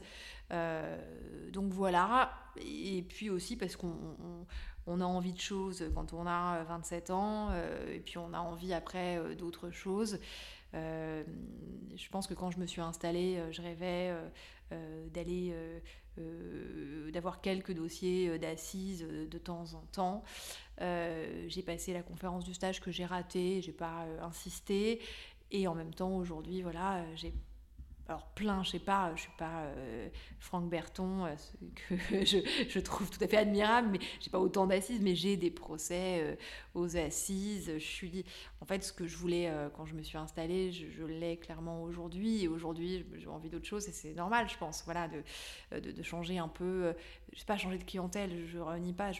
[0.50, 2.32] donc voilà.
[2.58, 3.95] Et puis aussi parce qu'on
[4.88, 8.39] on a envie de choses quand on a 27 ans, euh, et puis on a
[8.39, 10.19] envie après euh, d'autres choses.
[10.73, 11.23] Euh,
[11.95, 14.13] je pense que quand je me suis installée, je rêvais
[15.13, 15.54] d'aller,
[17.12, 20.24] d'avoir quelques dossiers d'assises de temps en temps.
[20.80, 25.02] j'ai passé la conférence du stage que j'ai raté, j'ai pas insisté,
[25.52, 27.34] et en même temps aujourd'hui, voilà, j'ai
[28.08, 30.08] alors plein, je sais pas, je suis pas euh,
[30.39, 31.36] Franck Berton, euh,
[31.76, 32.26] que
[32.70, 36.22] je, trouve tout à fait admirable, mais j'ai pas autant d'assises, mais j'ai des procès
[36.22, 36.36] euh,
[36.74, 37.70] aux assises.
[37.74, 38.24] Je suis,
[38.62, 42.43] en fait, ce que je voulais quand je me suis installée, je, l'ai clairement aujourd'hui,
[42.43, 46.38] et aujourd'hui j'ai envie d'autre chose, et c'est normal, je pense, voilà, de, de, changer
[46.38, 46.93] un peu,
[47.34, 49.12] je sais pas, changer de clientèle, je renie pas,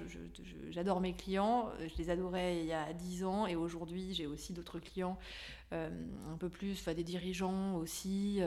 [0.70, 4.54] j'adore mes clients, je les adorais il y a 10 ans, et aujourd'hui j'ai aussi
[4.54, 8.42] d'autres clients euh, un peu plus, des dirigeants aussi.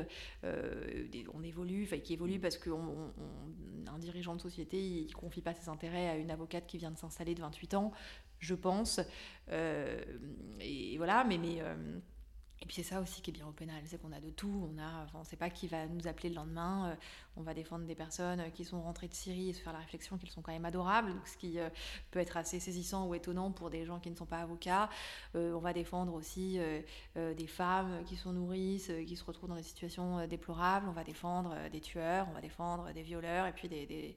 [0.45, 5.69] Euh, on évolue, qui évolue parce qu'un dirigeant de société, il ne confie pas ses
[5.69, 7.93] intérêts à une avocate qui vient de s'installer de 28 ans,
[8.39, 9.01] je pense.
[9.51, 10.03] Euh,
[10.61, 11.39] et voilà, mais.
[11.39, 11.63] mais
[12.63, 14.69] et puis c'est ça aussi qui est bien au pénal, c'est qu'on a de tout.
[15.15, 16.91] On ne sait pas qui va nous appeler le lendemain.
[16.91, 16.95] Euh,
[17.37, 20.19] on va défendre des personnes qui sont rentrées de Syrie et se faire la réflexion
[20.19, 21.71] qu'ils sont quand même adorables, ce qui euh,
[22.11, 24.91] peut être assez saisissant ou étonnant pour des gens qui ne sont pas avocats.
[25.37, 26.59] Euh, on va défendre aussi
[27.17, 30.87] des femmes qui sont nourrices, qui se retrouvent dans des situations déplorables.
[30.89, 34.17] On va défendre des tueurs, on va défendre des violeurs et puis des,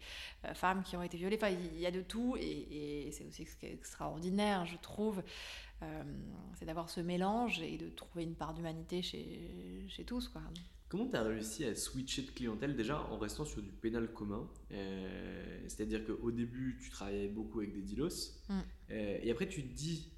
[0.53, 1.38] femmes qui ont été violées.
[1.41, 5.23] Enfin, il y a de tout et, et c'est aussi extraordinaire, je trouve.
[5.84, 6.04] Euh,
[6.56, 10.30] c'est d'avoir ce mélange et de trouver une part d'humanité chez, chez tous.
[10.30, 10.41] Quoi.
[10.88, 14.48] Comment tu as réussi à switcher de clientèle déjà en restant sur du pénal commun?
[14.72, 18.60] Euh, C'est-à-dire qu'au début, tu travaillais beaucoup avec des dealos mm.
[18.91, 20.10] euh, et après, tu te dis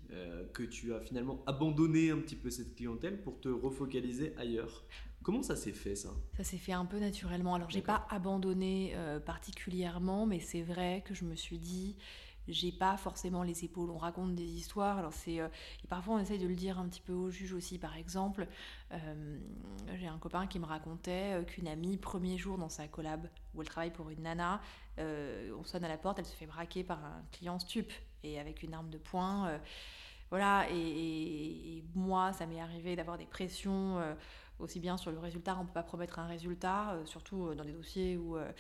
[0.54, 4.86] que tu as finalement abandonné un petit peu cette clientèle pour te refocaliser ailleurs.
[5.24, 6.14] Comment ça s'est fait ça?
[6.38, 7.56] Ça s'est fait un peu naturellement.
[7.56, 11.98] Alors j'ai pas abandonné particulièrement, mais c'est vrai que je me suis dit,
[12.48, 13.90] j'ai pas forcément les épaules.
[13.90, 14.98] On raconte des histoires.
[14.98, 15.48] Alors c'est euh,
[15.84, 17.78] et parfois on essaye de le dire un petit peu au juge aussi.
[17.78, 18.48] Par exemple,
[18.92, 19.40] euh,
[19.96, 23.68] j'ai un copain qui me racontait qu'une amie premier jour dans sa collab où elle
[23.68, 24.62] travaille pour une nana,
[24.98, 27.92] on sonne à la porte, elle se fait braquer par un client stup
[28.24, 29.60] et avec une arme de poing.
[30.30, 34.00] voilà et, moi ça m'est arrivé d'avoir des pressions
[34.60, 37.56] aussi bien sur le résultat, on ne peut pas promettre un résultat, euh, surtout euh,
[37.56, 38.52] dans des dossiers où, euh,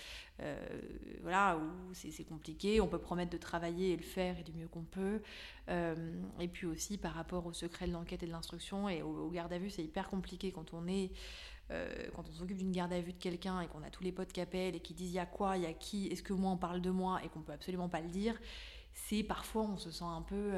[1.21, 2.81] voilà, où c'est compliqué.
[2.81, 5.21] On peut promettre de travailler et le faire et du mieux qu'on peut.
[5.69, 9.53] et puis aussi par rapport au secret de l'enquête et de l'instruction et au, garde
[9.53, 11.11] à vue, c'est hyper compliqué quand on est
[12.13, 14.31] quand on s'occupe d'une garde à vue de quelqu'un et qu'on a tous les potes
[14.31, 16.33] qui appellent et qui disent il y a quoi, il y a qui, est-ce que
[16.33, 17.19] moi on parle de moi?
[17.23, 18.39] et qu'on peut absolument pas le dire,
[18.93, 20.51] c'est parfois on se sent un peu,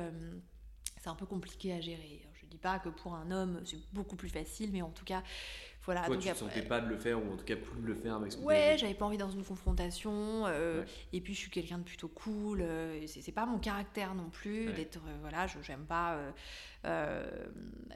[1.02, 2.27] c'est un peu compliqué à gérer.
[2.58, 5.22] Dis pas que pour un homme c'est beaucoup plus facile, mais en tout cas,
[5.86, 6.02] voilà.
[6.02, 7.86] Toi, donc tu ne sentais pas de le faire, ou en tout cas plus de
[7.86, 10.48] le faire avec ce Ouais, j'avais pas envie dans une confrontation.
[10.48, 12.62] Euh, et puis je suis quelqu'un de plutôt cool.
[12.62, 14.98] Euh, c'est pas mon caractère non plus d'être.
[15.08, 16.18] Euh, voilà, je j'aime pas.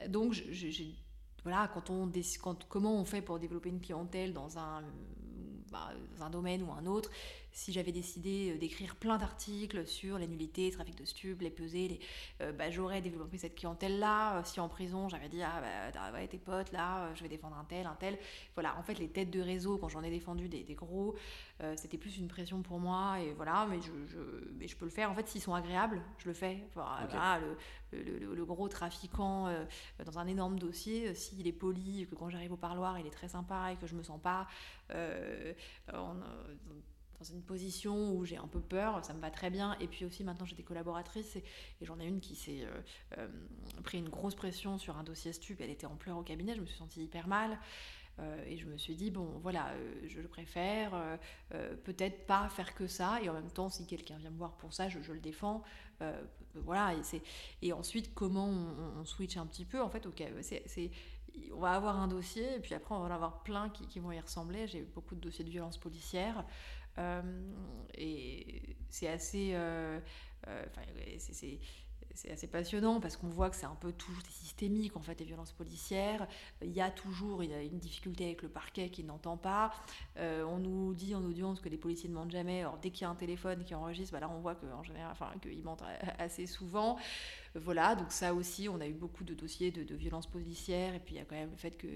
[0.08, 0.94] donc j'ai
[1.42, 2.08] voilà, quand on
[2.40, 4.84] quand, comment on fait pour développer une clientèle dans un,
[5.72, 7.10] bah, dans un domaine ou un autre,
[7.52, 11.50] si j'avais décidé euh, d'écrire plein d'articles sur les nullités, le trafic de stupes, les
[11.50, 12.00] pesées, les,
[12.40, 14.38] euh, bah, j'aurais développé cette clientèle-là.
[14.38, 15.60] Euh, si en prison, j'avais dit, ah
[15.92, 18.18] bah, ouais, tes potes, là, je vais défendre un tel, un tel.
[18.54, 21.14] Voilà, en fait, les têtes de réseau, quand j'en ai défendu des, gros,
[21.76, 23.20] c'était plus une pression pour moi.
[23.20, 24.18] Et voilà, mais je,
[24.58, 25.10] mais je peux le faire.
[25.10, 26.58] En fait, s'ils sont agréables, je le fais.
[27.92, 29.48] le, le, gros trafiquant
[30.04, 33.28] dans un énorme dossier, s'il est poli, que quand j'arrive au parloir, il est très
[33.28, 34.48] sympa et que je me sens pas
[37.22, 39.76] dans une position où j'ai un peu peur, ça me va très bien.
[39.80, 41.44] Et puis aussi maintenant j'ai des collaboratrices et,
[41.82, 42.80] j'en ai une qui s'est euh,
[43.18, 43.28] euh,
[43.84, 46.60] pris une grosse pression sur un dossier stup, elle était en pleurs au cabinet, je
[46.60, 47.58] me suis sentie hyper mal.
[48.18, 49.72] Euh, et je me suis dit, bon, voilà,
[50.06, 51.18] je préfère,
[51.84, 54.74] peut-être pas faire que ça, et en même temps, si quelqu'un vient me voir pour
[54.74, 55.62] ça, je, le défends.
[56.54, 56.94] voilà,
[57.62, 62.56] et, ensuite, comment on, switch un petit peu En fait, on va avoir un dossier
[62.56, 64.66] et puis après on va en avoir plein qui, qui vont y ressembler.
[64.66, 66.44] J'ai beaucoup de dossiers de violence policière.
[66.98, 67.22] Euh,
[67.94, 69.98] et c'est assez, euh,
[70.48, 70.64] euh,
[72.14, 75.24] c'est assez passionnant parce qu'on voit que c'est un peu toujours systémique en fait les
[75.24, 76.26] violences policières.
[76.60, 79.72] Il y a toujours il une difficulté avec le parquet qui n'entend pas.
[80.18, 82.60] on nous dit en audience que les policiers ne mentent jamais.
[82.60, 85.12] Alors dès qu'il y a un téléphone qui enregistre, bah là on voit qu'en général,
[85.12, 85.84] enfin qu'ils mentent
[86.18, 86.98] assez souvent.
[87.54, 91.00] Voilà, donc ça aussi, on a eu beaucoup de dossiers de, de violences policières et
[91.00, 91.86] puis il y a quand même le fait que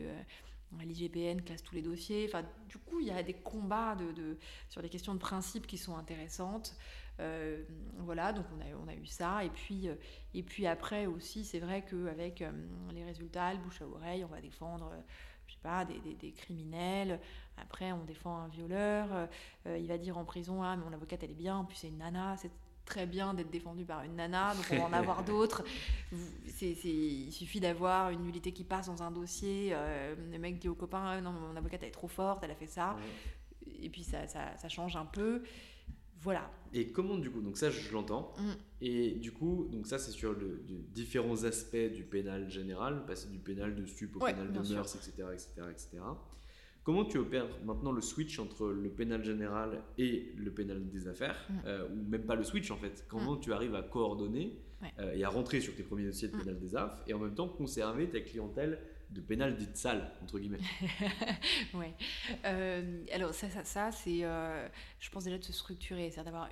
[0.81, 2.27] l'IGPN classe tous les dossiers.
[2.29, 4.37] Enfin, du coup, il y a des combats de,
[4.69, 6.77] sur des questions de principe qui sont intéressantes.
[7.19, 7.63] Euh,
[7.99, 9.45] voilà, donc on a, on a eu ça.
[9.45, 9.95] Et puis, euh,
[10.35, 12.53] et puis après aussi, c'est vrai qu'avec euh,
[12.93, 14.93] les résultats, le bouche à oreille, on va défendre,
[15.47, 17.21] je sais pas, des, des, criminels.
[17.57, 19.29] Après, on défend un violeur.
[19.65, 21.99] il va dire en prison, ah, mais mon avocate, elle est bien, puis c'est une
[21.99, 22.37] nana,
[22.87, 25.63] très bien d'être défendu par une nana, donc on va en avoir d'autres.
[26.63, 29.71] il suffit d'avoir une nullité qui passe dans un dossier.
[29.73, 32.53] Euh, le mec dit au copain ah, Non, mon avocate elle est trop forte, elle
[32.53, 32.97] a fait ça.
[33.83, 35.43] Et puis ça, ça, change un peu.
[36.21, 36.51] Voilà.
[36.73, 38.33] Et comment du coup Donc ça, je l'entends.
[38.39, 38.53] Mm.
[38.81, 43.39] Et du coup, donc ça, c'est sur le, différents aspects du pénal général, passer du
[43.39, 45.99] pénal de stup au pénal de mœurs, etc., etc., etc.
[46.87, 51.45] Comment tu opères maintenant le switch entre le pénal général et le pénal des affaires,
[51.51, 51.55] mm.
[51.67, 53.05] euh, ou même pas le switch en fait?
[53.09, 53.41] Comment mm.
[53.41, 54.57] tu arrives à coordonner
[55.01, 56.39] euh, et à rentrer sur tes premiers dossiers de mm.
[56.39, 58.79] pénal des affaires et en même temps conserver ta clientèle
[59.11, 60.61] de pénal dite sale, entre guillemets?
[61.75, 61.87] Oui.
[62.45, 66.51] Euh, alors ça, ça, ça c'est, je pense déjà de se structurer, c'est-à-dire d'avoir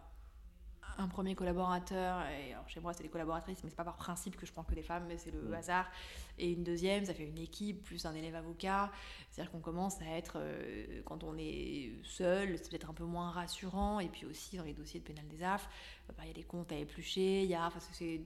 [0.98, 4.36] un premier collaborateur, et alors chez moi c'est des collaboratrices, mais c'est pas par principe
[4.36, 5.90] que je prends que des femmes, mais c'est le hasard,
[6.38, 8.90] et une deuxième, ça fait une équipe, plus un élève avocat,
[9.30, 13.30] c'est-à-dire qu'on commence à être, euh, quand on est seul, c'est peut-être un peu moins
[13.30, 15.68] rassurant, et puis aussi dans les dossiers de pénal des AF,
[16.08, 18.20] euh, bah, il y a des comptes à éplucher, il y a, enfin c'est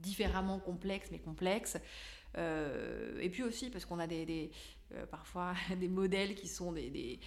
[0.00, 1.78] différemment complexe, mais complexe,
[2.38, 4.50] euh, et puis aussi parce qu'on a des, des
[5.10, 7.18] parfois des modèles qui sont des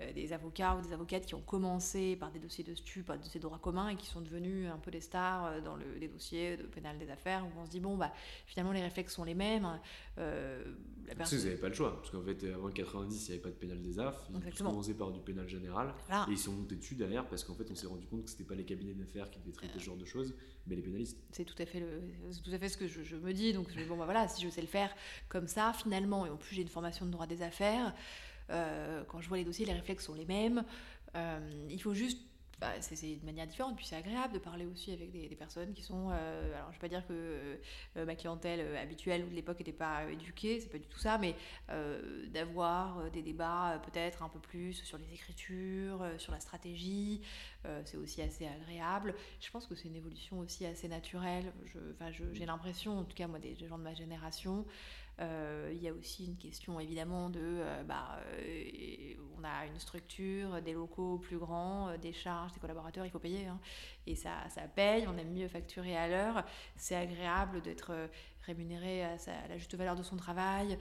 [0.00, 3.16] euh, des avocats ou des avocates qui ont commencé par des dossiers de stup, par
[3.16, 5.76] des dossiers de droit commun et qui sont devenus un peu des stars euh, dans
[5.76, 8.12] le, les dossiers de pénal des affaires où on se dit bon bah
[8.46, 9.78] finalement les réflexes sont les mêmes.
[10.18, 10.74] Euh,
[11.06, 11.38] la personne...
[11.38, 13.50] Vous n'avez pas le choix parce qu'en fait avant le 90 il n'y avait pas
[13.50, 16.74] de pénal des affaires, ils ont commencé par du pénal général et ils sont montés
[16.74, 19.30] dessus derrière parce qu'en fait on s'est rendu compte que c'était pas les cabinets d'affaires
[19.30, 20.34] qui devaient traiter ce genre de choses
[20.66, 21.22] mais les pénalistes.
[21.30, 22.02] C'est tout à fait le,
[22.42, 24.42] tout à fait ce que je, je me dis donc je bon bah voilà si
[24.42, 24.92] je sais le faire
[25.28, 27.94] comme ça finalement et en plus j'ai une formation de droit des affaires.
[28.50, 30.64] Euh, quand je vois les dossiers, les réflexes sont les mêmes.
[31.14, 32.20] Euh, il faut juste
[32.58, 33.76] bah, c'est de manière différente.
[33.76, 36.08] Puis c'est agréable de parler aussi avec des, personnes qui sont.
[36.10, 37.60] Euh, alors je vais pas dire que
[37.96, 41.34] ma clientèle habituelle ou de l'époque n'était pas éduquée, c'est pas du tout ça, mais
[42.28, 47.20] d'avoir des débats peut-être un peu plus sur les écritures, sur la stratégie,
[47.84, 49.14] c'est aussi assez agréable.
[49.38, 51.52] Je pense que c'est une évolution aussi assez naturelle.
[52.32, 54.64] J'ai l'impression, en tout cas moi, des gens de ma génération,
[55.18, 60.60] il y a aussi une question évidemment de, euh, bah, euh, on a une structure,
[60.62, 63.46] des locaux plus grands, des charges, des collaborateurs, il faut payer.
[63.46, 63.60] Hein.
[64.06, 66.44] et ça, ça paye, on aime mieux facturer à l'heure.
[66.76, 67.92] C'est agréable d'être
[68.42, 69.16] rémunéré à,
[69.48, 70.78] la juste valeur de son travail.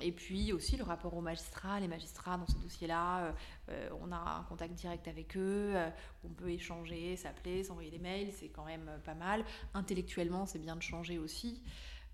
[0.00, 1.80] et puis aussi le rapport aux magistrats.
[1.80, 3.34] Les magistrats, dans ce dossier-là,
[4.00, 5.74] on a un contact direct avec eux,
[6.24, 9.44] on peut échanger, s'appeler, s'envoyer des mails, c'est quand même pas mal.
[9.74, 11.62] Intellectuellement, c'est bien de changer aussi.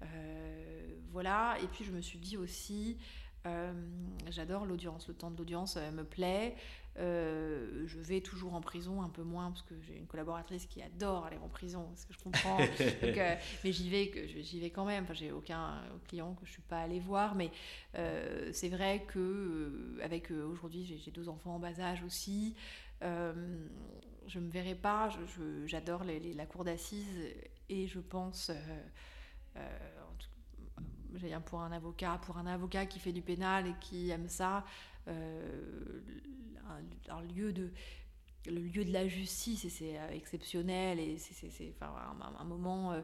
[0.02, 2.98] Euh, voilà, et puis je me suis dit aussi,
[3.46, 3.72] euh,
[4.30, 6.54] j'adore l'audience, le temps de l'audience euh, me plaît.
[6.96, 11.26] je vais toujours en prison, un peu moins, parce que j'ai une collaboratrice qui adore
[11.26, 12.58] aller en prison, ce que je comprends.
[13.64, 15.04] mais j'y vais, j'y vais quand même.
[15.04, 17.50] Enfin, j'ai aucun client que je suis pas allée voir, mais
[18.52, 22.54] c'est vrai que avec aujourd'hui, j'ai deux enfants en bas âge aussi.
[23.00, 25.08] je me verrai pas.
[25.66, 27.24] J'adore la cour d'assises
[27.68, 28.50] et je pense
[31.46, 34.64] pour un avocat, pour un avocat qui fait du pénal et qui aime ça,
[35.08, 36.00] euh,
[37.08, 37.70] un, lieu de
[38.46, 42.94] le lieu de la justice c'est euh, exceptionnel et c'est un, moment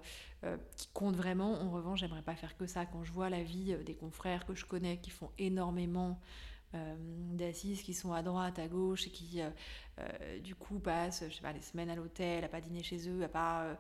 [0.77, 1.61] qui compte vraiment.
[1.61, 2.87] En revanche, j'aimerais pas faire que ça.
[2.87, 6.21] Quand je vois la vie des confrères que je connais qui font énormément
[7.33, 9.41] d'assises, qui sont à droite, à gauche et qui
[10.43, 13.63] du coup passent, je des semaines à l'hôtel, à pas dîner chez eux, à pas
[13.63, 13.75] euh,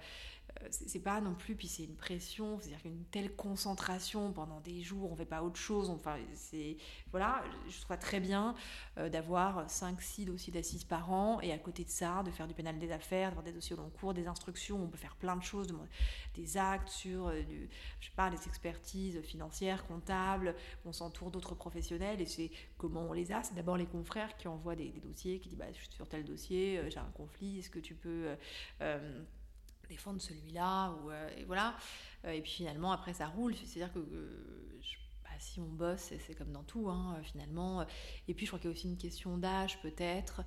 [0.70, 5.10] c'est pas non plus, puis c'est une pression, c'est-à-dire qu'une telle concentration pendant des jours,
[5.10, 6.76] on fait pas autre chose, enfin, c'est,
[7.10, 8.54] voilà, je trouve très bien
[8.98, 12.54] euh, d'avoir 5-6 dossiers d'assises par an, et à côté de ça, de faire du
[12.54, 15.36] pénal des affaires, d'avoir des dossiers au long cours, des instructions, on peut faire plein
[15.36, 15.68] de choses,
[16.34, 17.42] des actes sur, euh,
[18.00, 23.12] je sais pas, des expertises financières, comptables, on s'entoure d'autres professionnels, et c'est comment on
[23.12, 25.88] les a, c'est d'abord les confrères qui envoient des, dossiers, qui disent, bah, je suis
[25.90, 28.34] sur tel dossier, j'ai un conflit, est-ce que tu peux
[29.94, 31.76] défendre celui-là ou euh, et voilà.
[32.24, 33.54] Euh, et puis finalement après ça roule.
[33.54, 34.80] C'est à dire que euh,
[35.22, 37.86] bah, si on bosse c'est comme dans tout hein, finalement.
[38.28, 40.42] Et puis je crois qu'il y a aussi une question d'âge peut-être.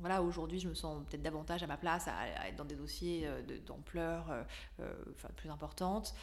[0.00, 3.28] Voilà aujourd'hui je me sens peut-être davantage à ma place à, être dans des dossiers
[3.66, 4.24] d'ampleur
[4.78, 6.14] enfin, plus importante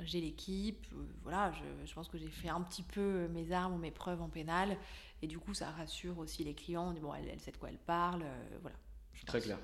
[0.00, 0.86] j'ai l'équipe
[1.22, 4.22] voilà je, je, pense que j'ai fait un petit peu mes armes ou mes preuves
[4.22, 4.78] en pénal.
[5.20, 7.58] Et du coup ça rassure aussi les clients on dit bon elle, elle sait de
[7.58, 8.24] quoi elle parle
[8.62, 8.78] voilà.
[9.26, 9.58] Très clair.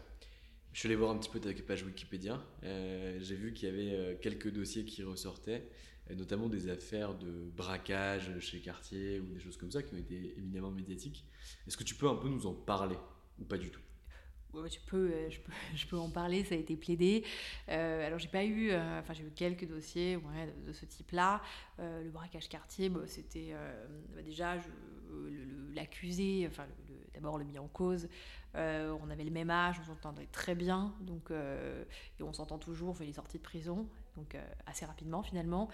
[0.77, 2.39] Je suis allé voir un petit peu ta page Wikipédia.
[2.63, 5.67] Euh, j'ai vu qu'il y avait euh, quelques dossiers qui ressortaient,
[6.15, 10.35] notamment des affaires de braquage chez Cartier ou des choses comme ça qui ont été
[10.37, 11.25] éminemment médiatiques.
[11.67, 12.99] Est-ce que tu peux un peu nous en parler
[13.39, 13.81] ou pas du tout?
[14.71, 17.25] Tu peux, euh, je, peux, je peux en parler, ça a été plaidé.
[17.69, 18.73] alors j'ai pas eu,
[19.15, 20.19] j'ai eu quelques dossiers
[20.67, 21.41] de, ce type-là.
[21.79, 23.55] le braquage quartier, c'était
[24.15, 24.59] bah, déjà
[25.75, 26.67] l'accusé, enfin
[27.17, 28.09] d'abord le mis en cause,
[28.55, 31.85] euh, on avait le même âge, on s'entendait très bien, donc, euh,
[32.19, 35.69] et on s'entend toujours, on fait les sorties de prison, donc euh, assez rapidement finalement.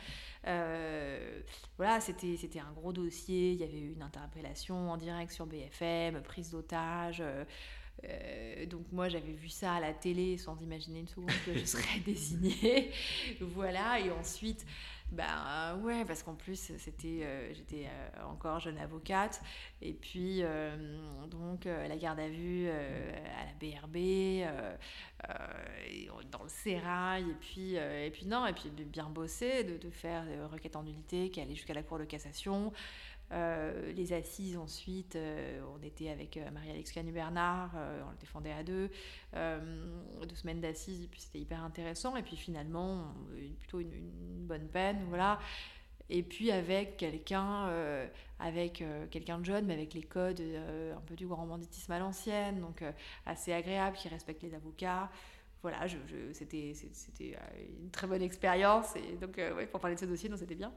[0.44, 5.46] voilà, c'était, c'était un gros dossier, il y avait eu une interpellation en direct sur
[5.46, 7.22] BFM, prise d'otage.
[8.68, 12.00] donc moi j'avais vu ça à la télé sans imaginer une seconde que je serais
[12.04, 12.90] désignée.
[13.40, 14.64] voilà, et ensuite
[15.12, 19.42] ben ouais, parce qu'en plus c'était, euh, j'étais euh, encore jeune avocate
[19.82, 20.42] et puis
[21.30, 23.96] donc la garde à vue à la BRB,
[26.30, 29.90] dans le sérail et puis et puis non et puis de bien bosser, de, de
[29.90, 32.72] faire requête en nullité qui allait jusqu'à la cour de cassation.
[33.32, 37.70] Euh, les assises ensuite, euh, on était avec euh, Marie-Alex Canu-Bernard,
[38.06, 38.90] on le défendait à deux,
[39.32, 42.16] deux semaines d'assises, et puis c'était hyper intéressant.
[42.16, 43.14] Et puis finalement,
[43.60, 45.38] plutôt une, bonne peine, voilà.
[46.10, 47.70] Et puis avec quelqu'un,
[48.38, 52.60] avec quelqu'un de jeune, mais avec les codes un peu du grand banditisme à l'ancienne,
[52.60, 52.84] donc
[53.24, 55.10] assez agréable, qui respecte les avocats
[55.62, 55.96] voilà, je,
[56.32, 56.74] c'était,
[57.80, 58.96] une très bonne expérience.
[58.96, 60.72] Et donc, pour parler de ce dossier, c'était bien.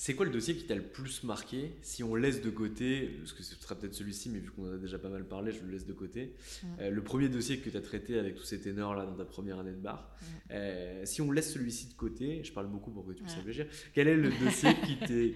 [0.00, 3.34] C'est quoi le dossier qui t'a le plus marqué Si on laisse de côté, parce
[3.34, 5.60] que ce sera peut-être celui-ci, mais vu qu'on en a déjà pas mal parlé, je
[5.60, 6.36] le laisse de côté.
[6.78, 9.58] Euh, le premier dossier que tu as traité avec tous ces ténors-là dans ta première
[9.58, 10.10] année de bar,
[10.52, 13.66] euh, si on laisse celui-ci de côté, je parle beaucoup pour que tu puisses réfléchir,
[13.92, 14.70] quel est le dossier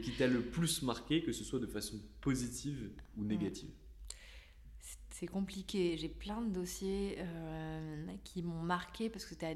[0.02, 3.68] qui t'a le plus marqué, que ce soit de façon positive ou négative?
[5.10, 5.98] C'est compliqué.
[5.98, 9.54] J'ai plein de dossiers euh, qui m'ont marqué parce que c'était à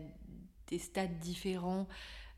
[0.66, 1.88] des stades différents.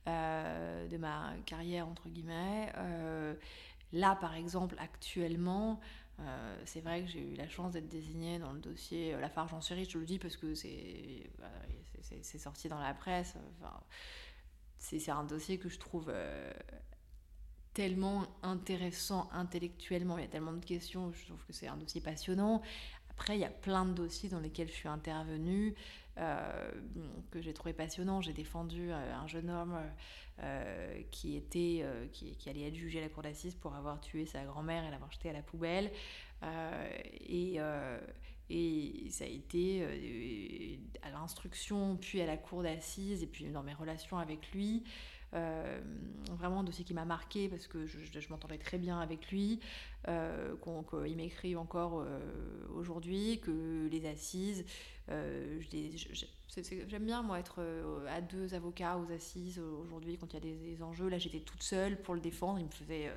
[0.08, 2.72] Euh, de ma carrière, entre guillemets.
[2.76, 3.34] Euh,
[3.92, 5.80] là, par exemple, actuellement,
[6.66, 9.62] c'est vrai que j'ai eu la chance d'être désignée dans le dossier La Farge en
[9.62, 11.30] série, je le dis parce que c'est
[12.20, 13.36] c'est sorti dans la presse.
[13.58, 13.72] Enfin,
[14.76, 16.12] c'est un dossier que je trouve
[17.72, 22.00] tellement intéressant intellectuellement, il y a tellement de questions, je trouve que c'est un dossier
[22.00, 22.62] passionnant.
[23.10, 26.09] Après, il y a plein de dossiers dans lesquels je suis intervenue, euh,
[27.30, 28.20] que j'ai trouvé passionnant.
[28.20, 29.76] J'ai défendu euh, un jeune homme
[30.42, 34.44] euh, qui, était, qui, allait être jugé à la cour d'assises pour avoir tué sa
[34.44, 35.90] grand-mère et l'avoir jeté à la poubelle.
[37.28, 37.58] et,
[38.50, 43.74] et ça a été à l'instruction, puis à la cour d'assises, et puis dans mes
[43.74, 44.84] relations avec lui.
[45.34, 45.80] Euh,
[46.32, 49.60] vraiment un dossier qui m'a marqué parce que je, m'entendais très bien avec lui,
[50.08, 50.56] euh,
[50.90, 52.18] qu'il m'écrive encore euh,
[52.74, 54.64] aujourd'hui, que les assises,
[55.08, 57.60] j'aime bien moi être
[58.08, 61.08] à deux avocats aux assises aujourd'hui quand il y a des, enjeux.
[61.08, 63.10] Là j'étais toute seule pour le défendre, il me faisait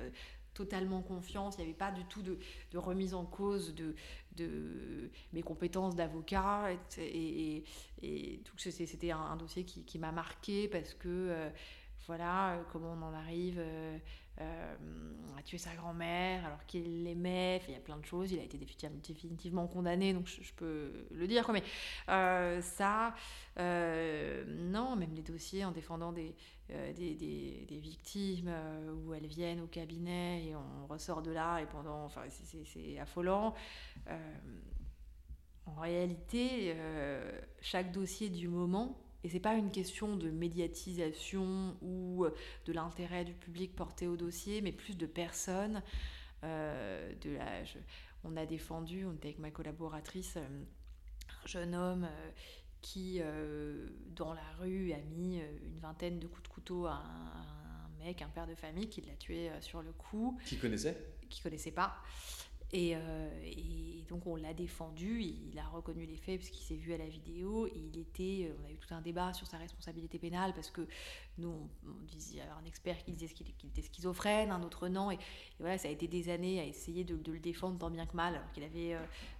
[0.54, 2.38] totalement confiance, il n'y avait pas du tout de,
[2.74, 3.94] remise en cause de,
[5.32, 6.68] mes compétences d'avocat.
[6.98, 7.64] Et,
[8.02, 11.50] et, c'était un, dossier qui m'a marqué parce que
[12.06, 13.98] voilà, euh, comment on en arrive euh,
[14.40, 14.74] euh,
[15.38, 17.62] à tuer sa grand-mère alors qu'il l'aimait.
[17.68, 18.32] il y a plein de choses.
[18.32, 21.50] Il a été définitivement condamné, donc je, peux le dire.
[21.52, 21.62] Mais
[22.60, 23.14] ça,
[23.56, 26.34] non, même les dossiers en défendant des,
[26.68, 28.52] des, victimes
[29.04, 32.04] où elles viennent au cabinet et on ressort de là et pendant.
[32.04, 33.54] Enfin, c'est affolant.
[35.66, 36.76] en réalité,
[37.60, 42.34] chaque dossier du moment et c'est pas une question de médiatisation ou euh,
[42.66, 45.82] de l'intérêt du public porté au dossier, mais plus de personnes.
[46.44, 47.62] Euh, de la,
[48.22, 50.64] on a défendu, on était avec ma collaboratrice, euh,
[51.42, 52.06] un jeune homme
[52.82, 53.18] qui,
[54.14, 58.28] dans la rue, a mis une vingtaine de coups de couteau à un, mec, un
[58.28, 60.38] père de famille, qui l'a tué sur le coup.
[60.44, 61.14] Qui connaissait?
[61.30, 61.96] Qui connaissait pas.
[62.74, 66.98] Euh, et, donc on l'a défendu, il a reconnu les faits puisqu'il s'est vu à
[66.98, 67.66] la vidéo.
[67.66, 70.70] Et il était, euh, on a eu tout un débat sur sa responsabilité pénale parce
[70.70, 70.86] que
[71.38, 74.88] nous on, disait, il y avait un expert qui disait qu'il était schizophrène, un autre
[74.88, 75.18] non, et,
[75.58, 78.36] voilà ça a été des années à essayer de, le défendre tant bien que mal,
[78.36, 78.96] alors qu'il avait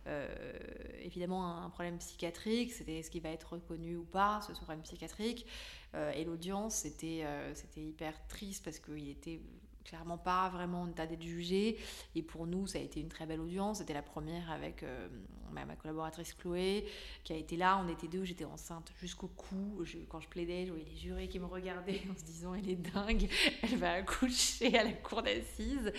[0.07, 0.59] euh,
[1.03, 5.47] évidemment un, problème psychiatrique, c'était ce qui va être reconnu ou pas, ce problème psychiatrique,
[5.95, 7.25] et l'audience c'était
[7.55, 9.41] c'était hyper triste parce qu'il était
[9.85, 11.79] clairement pas vraiment en état d'être jugé.
[12.15, 13.79] Et pour nous, ça a été une très belle audience.
[13.79, 15.09] C'était la première avec euh,
[15.55, 16.87] ma, collaboratrice Chloé,
[17.23, 17.81] qui a été là.
[17.85, 19.83] On était deux, j'étais enceinte jusqu'au cou.
[20.09, 22.77] quand je plaidais, je voyais les jurés qui me regardaient en se disant Elle est
[22.77, 23.29] dingue,
[23.63, 25.93] elle va accoucher à la cour d'assises.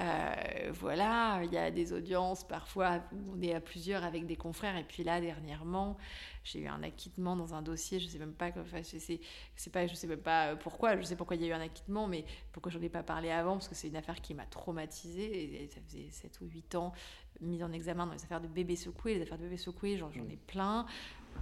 [0.00, 4.36] Euh, voilà, il y a des audiences parfois où on est à plusieurs avec des
[4.36, 4.76] confrères.
[4.76, 5.96] Et puis là, dernièrement,
[6.44, 9.94] j'ai eu un acquittement dans un dossier, je sais même pas, enfin, sais pas, je
[9.94, 12.70] sais même pas pourquoi, je sais pourquoi il y a eu un acquittement, mais pourquoi
[12.70, 16.10] j'en ai pas parlé avant, parce que c'est une affaire qui m'a traumatisée, ça faisait
[16.10, 16.92] 7 ou 8 ans
[17.40, 20.10] mise en examen dans les affaires de bébés secoués, les affaires de bébés secoués, j'en
[20.10, 20.86] ai plein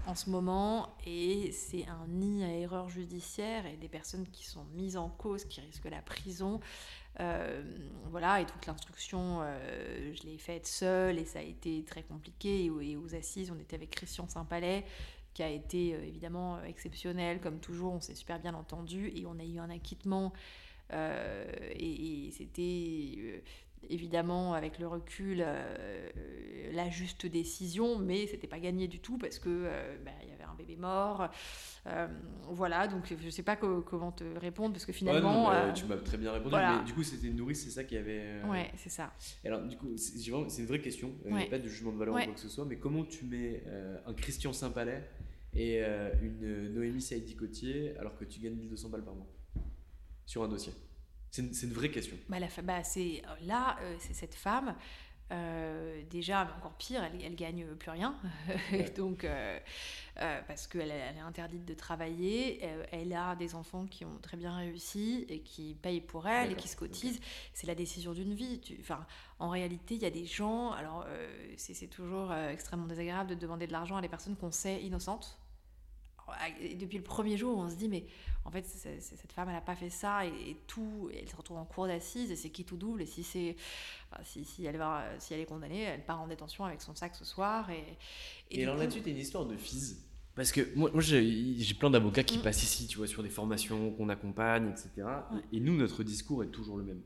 [0.07, 4.65] en ce moment, et c'est un nid à erreur judiciaire, et des personnes qui sont
[4.75, 6.61] mises en cause, qui risquent la prison,
[7.21, 7.63] euh,
[8.11, 12.65] voilà, et toute l'instruction, euh, je l'ai faite seule et ça a été très compliqué.
[12.65, 14.85] Et, aux assises, on était avec Christian Saint-Palais,
[15.35, 19.39] qui a été euh, évidemment exceptionnel, comme toujours, on s'est super bien entendu et on
[19.39, 20.33] a eu un acquittement.
[21.83, 23.43] Et, c'était
[23.91, 25.45] évidemment avec le recul
[26.73, 29.69] la juste décision, mais c'était pas gagné du tout parce que
[30.05, 31.29] bah, il y avait un bébé mort.
[31.89, 32.07] Euh,
[32.49, 35.53] voilà, donc je sais pas comment te répondre parce que finalement.
[35.53, 37.97] Euh, tu m'as très bien répondu, mais du coup, c'était une nourrice, c'est ça qui
[37.97, 38.21] avait.
[38.23, 39.13] Euh, ouais, c'est ça.
[39.45, 42.15] Alors, du coup, c'est une vraie question, il n'y a pas de jugement de valeur
[42.15, 43.65] ou quoi que ce soit, mais comment tu mets
[44.07, 45.09] un Christian Saint-Palais
[45.55, 45.81] et
[46.23, 49.29] une Noémie Saïdi-Cotier alors que tu gagnes 1200 balles par mois
[50.25, 50.73] sur un dossier?
[51.33, 52.17] C'est une, une, vraie question.
[52.29, 54.77] Bah, la, bah, c'est là, c'est cette femme.
[55.33, 58.15] Euh, déjà, encore pire, elle, elle gagne plus rien.
[58.97, 59.59] Donc, euh,
[60.21, 62.63] euh, parce qu'elle elle est interdite de travailler.
[62.91, 66.55] Elle, a des enfants qui ont très bien réussi et qui payent pour elle et
[66.55, 67.21] qui se cotisent.
[67.55, 68.61] C'est la décision d'une vie.
[68.81, 69.07] enfin,
[69.39, 70.73] en réalité, il y a des gens.
[70.73, 71.07] Alors,
[71.57, 75.39] c'est toujours extrêmement désagréable de demander de l'argent à des personnes qu'on sait innocentes.
[76.79, 78.07] Depuis le premier jour, on se dit, mais
[78.45, 81.65] en fait, cette femme, elle n'a pas fait ça et, tout, elle se retrouve en
[81.65, 83.03] cour d'assises et c'est qui tout double.
[83.03, 83.57] Et si, c'est,
[84.25, 87.15] si, si, elle va, si elle est condamnée, elle part en détention avec son sac
[87.15, 87.71] ce soir.
[87.71, 87.85] Et,
[88.51, 90.05] et, alors là-dessus, une histoire de fils.
[90.35, 92.43] Parce que moi, moi j'ai, plein d'avocats qui mm.
[92.43, 95.07] passent ici, tu vois, sur des formations qu'on accompagne, etc.
[95.53, 97.03] Et nous, notre discours est toujours le même.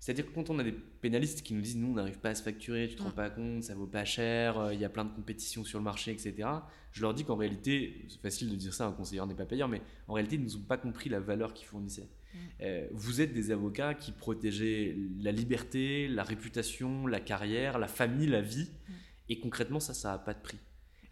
[0.00, 2.34] C'est-à-dire que quand on a des pénalistes qui nous disent nous on n'arrive pas à
[2.34, 3.14] se facturer, tu te rends mm.
[3.14, 5.84] pas compte, ça vaut pas cher, euh, il y a plein de compétitions sur le
[5.84, 6.48] marché, etc.
[6.90, 9.68] Je leur dis qu'en réalité, c'est facile de dire ça, un conseiller n'est pas payeur,
[9.68, 12.08] mais en réalité ils nous ont pas compris la valeur qu'ils fournissaient.
[12.32, 12.38] Mm.
[12.92, 18.40] vous êtes des avocats qui protégeaient la liberté, la réputation, la carrière, la famille, la
[18.40, 18.70] vie.
[18.88, 18.92] Mm.
[19.28, 20.58] Et concrètement, ça, ça n'a pas de prix.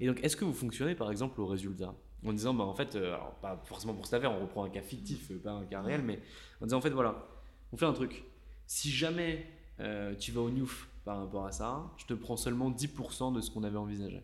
[0.00, 1.94] Et donc, est-ce que vous fonctionnez par exemple au résultat?
[2.24, 4.82] En disant, bah, en fait, alors, pas forcément pour cette affaire, on reprend un cas
[4.82, 6.18] fictif, pas un cas réel, mais
[6.60, 7.28] en disant, en fait, voilà,
[7.72, 8.24] on fait un truc.
[8.68, 9.44] Si jamais
[10.20, 13.50] tu vas au NUF par rapport à ça, je te prends seulement 10% de ce
[13.50, 14.22] qu'on avait envisagé.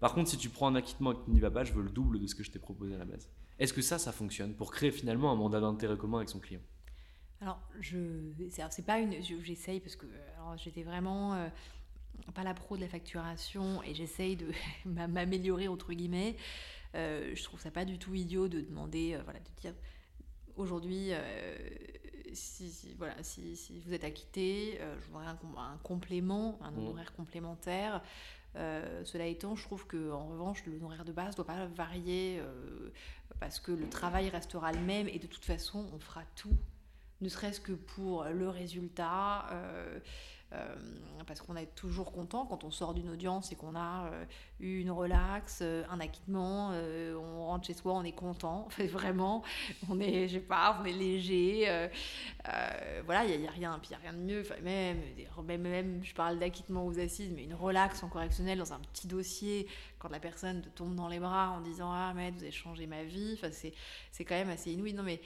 [0.00, 1.82] Par contre, si tu prends un acquittement et que tu n'y vas pas, je veux
[1.82, 3.28] le double de ce que je t'ai proposé à la base.
[3.58, 6.62] Est-ce que ça, ça fonctionne pour créer finalement un mandat d'intérêt commun avec son client?
[7.42, 7.98] Alors, je,
[8.48, 10.06] c'est pas une, j'essaye parce que
[10.56, 11.48] j'étais vraiment euh,
[12.34, 14.50] pas la pro de la facturation et j'essaye de
[14.86, 16.36] m'améliorer entre guillemets.
[16.94, 19.74] Euh, je trouve ça pas du tout idiot de demander, euh, voilà, de dire
[20.56, 21.10] aujourd'hui
[22.34, 26.78] si, voilà, si, si, vous êtes acquitté, euh, je voudrais un, un, complément, un mmh.
[26.78, 28.02] honoraire complémentaire.
[28.56, 31.66] Euh, cela étant, je trouve que en revanche, le honoraire de base ne doit pas
[31.66, 32.90] varier euh,
[33.38, 36.56] parce que le travail restera le même et de toute façon, on fera tout,
[37.20, 39.46] ne serait-ce que pour le résultat.
[40.52, 40.74] Euh,
[41.28, 44.24] parce qu'on est toujours content quand on sort d'une audience et qu'on a euh,
[44.58, 49.44] eu une relax, euh, un acquittement, on rentre chez soi, on est content, vraiment,
[49.88, 51.66] on est, je sais pas, on est léger,
[53.04, 54.98] voilà, il n'y a, rien, puis a rien de mieux, même,
[55.44, 59.06] même, même, je parle d'acquittement aux assises, mais une relax en correctionnel dans un petit
[59.06, 59.68] dossier,
[60.00, 62.86] quand la personne te tombe dans les bras en disant ah mais vous avez changé
[62.86, 64.94] ma vie, enfin c'est quand même assez inouï.
[64.94, 65.20] Non mais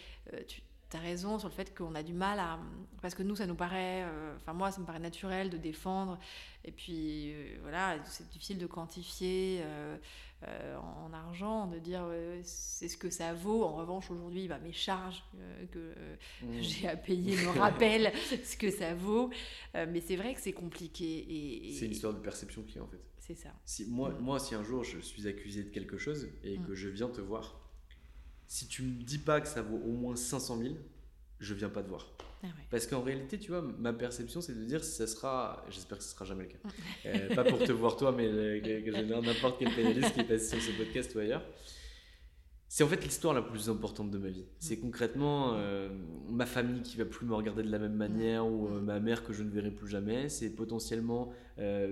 [0.48, 0.60] tu
[0.90, 2.58] tu raison sur le fait qu'on a du mal à.
[3.02, 4.02] Parce que nous, ça nous paraît.
[4.04, 6.18] Euh, enfin, moi, ça me paraît naturel de défendre.
[6.64, 9.96] Et puis, euh, voilà, c'est difficile de quantifier euh,
[10.76, 12.04] en, argent, de dire
[12.42, 13.64] c'est ce que ça vaut.
[13.64, 15.22] En revanche, aujourd'hui, bah, mes charges
[15.72, 15.94] que
[16.42, 16.52] mmh.
[16.60, 18.12] j'ai à payer me rappellent
[18.44, 19.30] ce que ça vaut.
[19.74, 21.66] mais c'est vrai que c'est compliqué.
[21.66, 23.00] Et, c'est une histoire de perception qui, en fait.
[23.18, 23.50] C'est ça.
[23.64, 24.18] Si, moi, mmh.
[24.20, 26.66] moi, si un jour je suis accusé de quelque chose et mmh.
[26.66, 27.63] que je viens te voir
[28.46, 30.74] si tu me dis pas que ça vaut au moins 500 000,
[31.40, 32.06] je viens pas te voir.
[32.42, 35.98] Ah Parce qu'en réalité, tu vois, ma perception, c'est de dire si ça sera, j'espère
[35.98, 36.58] que ce sera jamais le cas.
[36.64, 36.70] Mm.
[37.06, 40.72] Euh, pas pour te voir toi, mais que, n'importe quel pénaliste qui est passé sur
[40.72, 41.44] ce podcast ou ailleurs.
[42.66, 44.44] C'est en fait l'histoire la plus importante de ma vie.
[44.58, 44.80] C'est mm.
[44.80, 45.88] concrètement euh,
[46.28, 48.84] ma famille qui va plus me regarder de la même manière ou euh, mm.
[48.84, 50.28] ma mère que je ne verrai plus jamais.
[50.28, 51.32] C'est potentiellement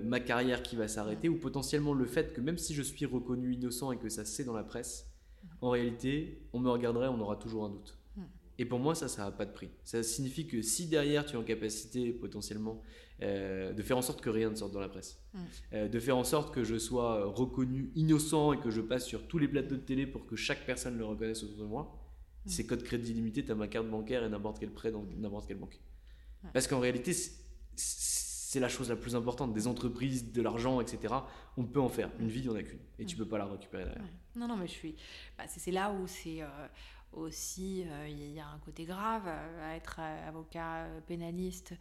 [0.03, 3.53] ma carrière qui va s'arrêter ou potentiellement le fait que même si je suis reconnu
[3.53, 5.12] innocent et que ça c'est dans la presse,
[5.61, 7.97] en réalité, on me regarderait, on aura toujours un doute.
[8.17, 8.23] Hmm.
[8.59, 9.69] Et pour moi, ça, ça n'a pas de prix.
[9.83, 12.81] Ça signifie que si derrière, tu es en capacité potentiellement
[13.21, 15.39] euh, de faire en sorte que rien ne sorte dans la presse, hmm.
[15.73, 19.27] euh, de faire en sorte que je sois reconnu innocent et que je passe sur
[19.27, 21.97] tous les plateaux de télé pour que chaque personne le reconnaisse autour de moi,
[22.45, 22.49] hmm.
[22.49, 25.47] c'est code crédit limité, tu as ma carte bancaire et n'importe quel prêt dans n'importe
[25.47, 25.79] quelle banque.
[26.51, 27.13] Parce qu'en réalité,
[28.53, 29.51] c'est la chose la plus importante.
[29.51, 31.11] Des entreprises, de l'argent, etc.
[31.57, 32.11] On peut en faire.
[32.19, 32.77] Une vie, il n'y en a qu'une.
[32.99, 34.03] Et tu peux pas la récupérer derrière.
[34.35, 34.95] Non, non, mais je suis.
[35.39, 36.47] Bah, c'est là où c'est euh,
[37.13, 37.83] aussi.
[37.87, 41.73] Euh, il y a un côté grave à être euh, avocat pénaliste.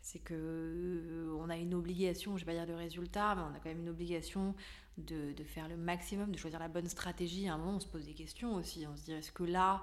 [0.00, 3.58] C'est que on a une obligation, je vais pas dire de résultat, mais on a
[3.58, 4.54] quand même une obligation
[4.96, 7.48] de, de, faire le maximum, de choisir la bonne stratégie.
[7.48, 8.86] À un moment, on se pose des questions aussi.
[8.86, 9.82] On se dit est-ce que là.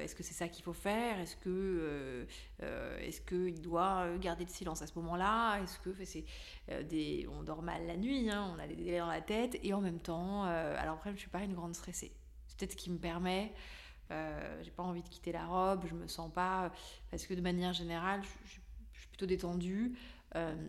[0.00, 1.18] Est-ce que c'est ça qu'il faut faire?
[1.20, 2.26] Est-ce que
[3.00, 5.60] est-ce qu'il doit garder le silence à ce moment-là?
[5.62, 6.24] Est-ce que c'est
[6.84, 9.72] des on dort mal la nuit hein, On a des délais dans la tête et
[9.74, 12.12] en même temps, alors après je suis pas une grande stressée.
[12.46, 13.52] C'est peut-être ce qui me permet.
[14.10, 16.70] Euh, j'ai pas envie de quitter la robe, je me sens pas
[17.10, 19.96] parce que de manière générale, je, suis plutôt détendue.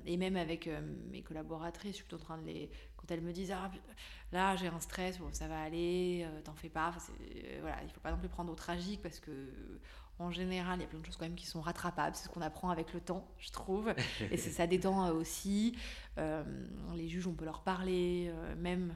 [0.06, 0.70] et même avec
[1.12, 2.70] mes collaboratrices, je suis plutôt en train de les.
[3.06, 3.70] Quand elles me disent ah,
[4.32, 6.94] là j'ai un stress, bon, ça va aller, t'en fais pas.
[7.62, 9.32] voilà, il faut pas non plus prendre au tragique parce que
[10.18, 12.16] en général, il y a plein de choses quand même qui sont rattrapables.
[12.16, 13.94] C'est ce qu'on apprend avec le temps, je trouve.
[14.32, 15.78] Et ça détend aussi.
[16.18, 16.44] Euh,
[16.96, 18.96] les juges, on peut leur parler, euh, même.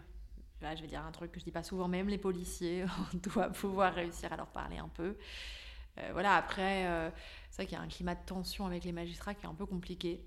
[0.62, 3.18] Là, je vais dire un truc que je dis pas souvent, même les policiers, on
[3.18, 5.18] doit pouvoir réussir à leur parler un peu.
[5.98, 7.12] Euh, voilà, après,
[7.50, 9.54] c'est vrai qu'il y a un climat de tension avec les magistrats qui est un
[9.54, 10.22] peu compliqué.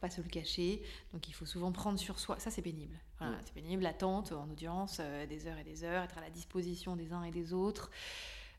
[0.00, 0.82] Pas se le cacher.
[1.12, 2.38] Donc il faut souvent prendre sur soi.
[2.38, 2.98] Ça, c'est pénible.
[3.18, 6.96] Voilà, C'est pénible, l'attente en audience, des heures et des heures, être à la disposition
[6.96, 7.90] des uns et des autres.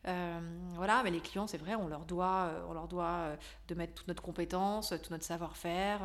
[0.07, 0.39] Euh,
[0.75, 3.35] voilà, mais les clients, c'est vrai, on leur doit, euh, on leur doit euh,
[3.67, 6.01] de mettre toute notre compétence, tout notre savoir-faire,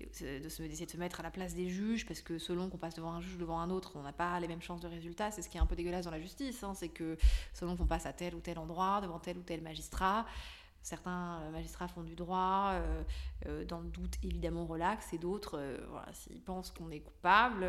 [0.00, 0.40] d'essayer
[0.86, 3.20] de se mettre à la place des juges, parce que selon qu'on passe devant un
[3.20, 5.30] juge ou devant un autre, on n'a pas les mêmes chances de résultat.
[5.30, 7.16] C'est ce qui est un peu dégueulasse dans la justice, hein, c'est que
[7.54, 10.26] selon qu'on passe à tel ou tel endroit, devant tel ou tel magistrat,
[10.84, 13.02] Certains euh, magistrats font du droit, euh,
[13.46, 15.58] euh, dans le doute évidemment relax, et d'autres,
[15.88, 17.66] voilà, s'ils pensent qu'on est coupable,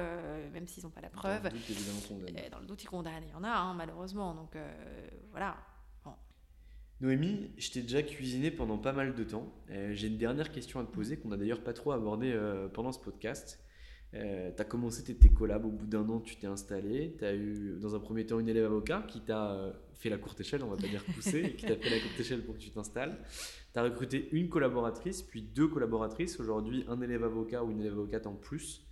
[0.51, 3.23] même s'ils n'ont pas la preuve, dans le doute, évidemment, dans le doute ils condamnent.
[3.25, 4.35] Il y en a, hein, malheureusement.
[4.35, 4.57] Donc
[5.31, 5.55] voilà.
[6.99, 9.53] Noémie, je t'ai déjà cuisiné pendant pas mal de temps.
[9.69, 12.37] J'ai une dernière question à te poser qu'on n'a d'ailleurs pas trop abordée
[12.73, 13.65] pendant ce podcast.
[14.15, 17.15] Euh, tu as commencé tes collabs, au bout d'un an, tu t'es installé.
[17.17, 20.17] Tu as eu, dans un premier temps, une élève avocat qui t'a euh, fait la
[20.17, 22.59] courte échelle, on va pas dire poussé, qui t'a fait la courte échelle pour que
[22.59, 23.17] tu t'installes.
[23.73, 26.39] Tu as recruté une collaboratrice, puis deux collaboratrices.
[26.39, 28.85] Aujourd'hui, un élève avocat ou une élève avocate en plus.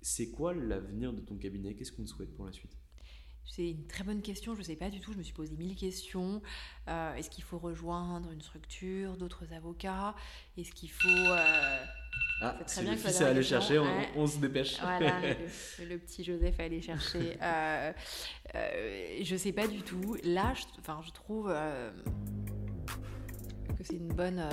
[0.00, 1.74] C'est quoi l'avenir de ton cabinet?
[1.74, 2.76] Qu'est-ce qu'on te souhaite pour la suite?
[3.48, 5.56] C'est une très bonne question, je ne sais pas du tout, je me suis posé
[5.56, 6.42] mille questions.
[6.86, 10.14] Euh, est-ce qu'il faut rejoindre une structure, d'autres avocats?
[10.56, 11.08] Est-ce qu'il faut...
[11.08, 11.84] Euh,
[12.40, 13.80] ah, très bien le fils est allé chercher,
[14.14, 14.78] on, se dépêche.
[14.80, 15.20] Voilà,
[15.88, 17.36] le, petit Joseph est allé chercher.
[17.42, 17.92] euh,
[18.54, 20.16] euh, je sais pas du tout.
[20.22, 20.62] Là, je,
[21.06, 21.90] je trouve euh,
[23.76, 24.48] que c'est une bonne,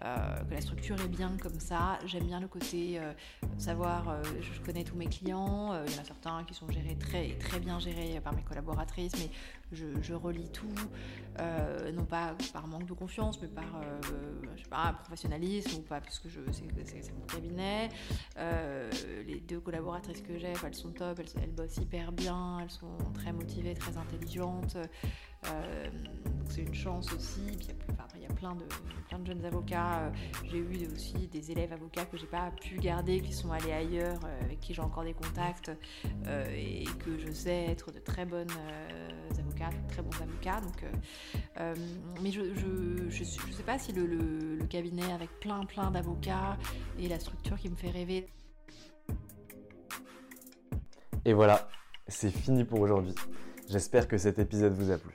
[0.00, 1.98] euh, euh, que la structure est bien comme ça.
[2.06, 3.12] J'aime bien le côté euh,
[3.58, 5.74] savoir, je, connais tous mes clients.
[5.86, 9.12] Il y en a certains qui sont gérés très très bien gérés par mes collaboratrices,
[9.18, 9.30] mais
[9.72, 10.74] je, relis tout,
[11.92, 13.80] non pas par manque de confiance, mais par
[15.04, 17.88] professionnalisme ou pas parce que c'est mon cabinet.
[19.26, 23.32] les deux collaboratrices que j'ai, elles sont top, elles, bossent hyper bien, elles sont très
[23.32, 24.76] motivées, très intelligentes.
[25.46, 25.88] Euh,
[26.48, 27.40] c'est une chance aussi.
[28.14, 29.91] il y a plein de jeunes avocats.
[29.92, 30.10] Euh,
[30.50, 34.20] j'ai eu aussi des élèves avocats que j'ai pas pu garder, qui sont allés ailleurs,
[34.24, 35.70] euh, avec qui j'ai encore des contacts
[36.54, 38.50] et que je sais être de très bonnes
[39.38, 40.60] avocates, très bons avocats.
[40.60, 40.84] Donc,
[42.22, 42.54] mais je ne
[43.10, 46.56] je, je, sais pas si le cabinet avec plein plein d'avocats
[46.98, 48.26] et la structure qui me fait rêver.
[51.24, 51.68] Et voilà,
[52.08, 53.14] c'est fini pour aujourd'hui.
[53.68, 55.14] J'espère que cet épisode vous a plu.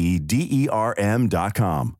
[0.00, 1.99] E D E R M dot com.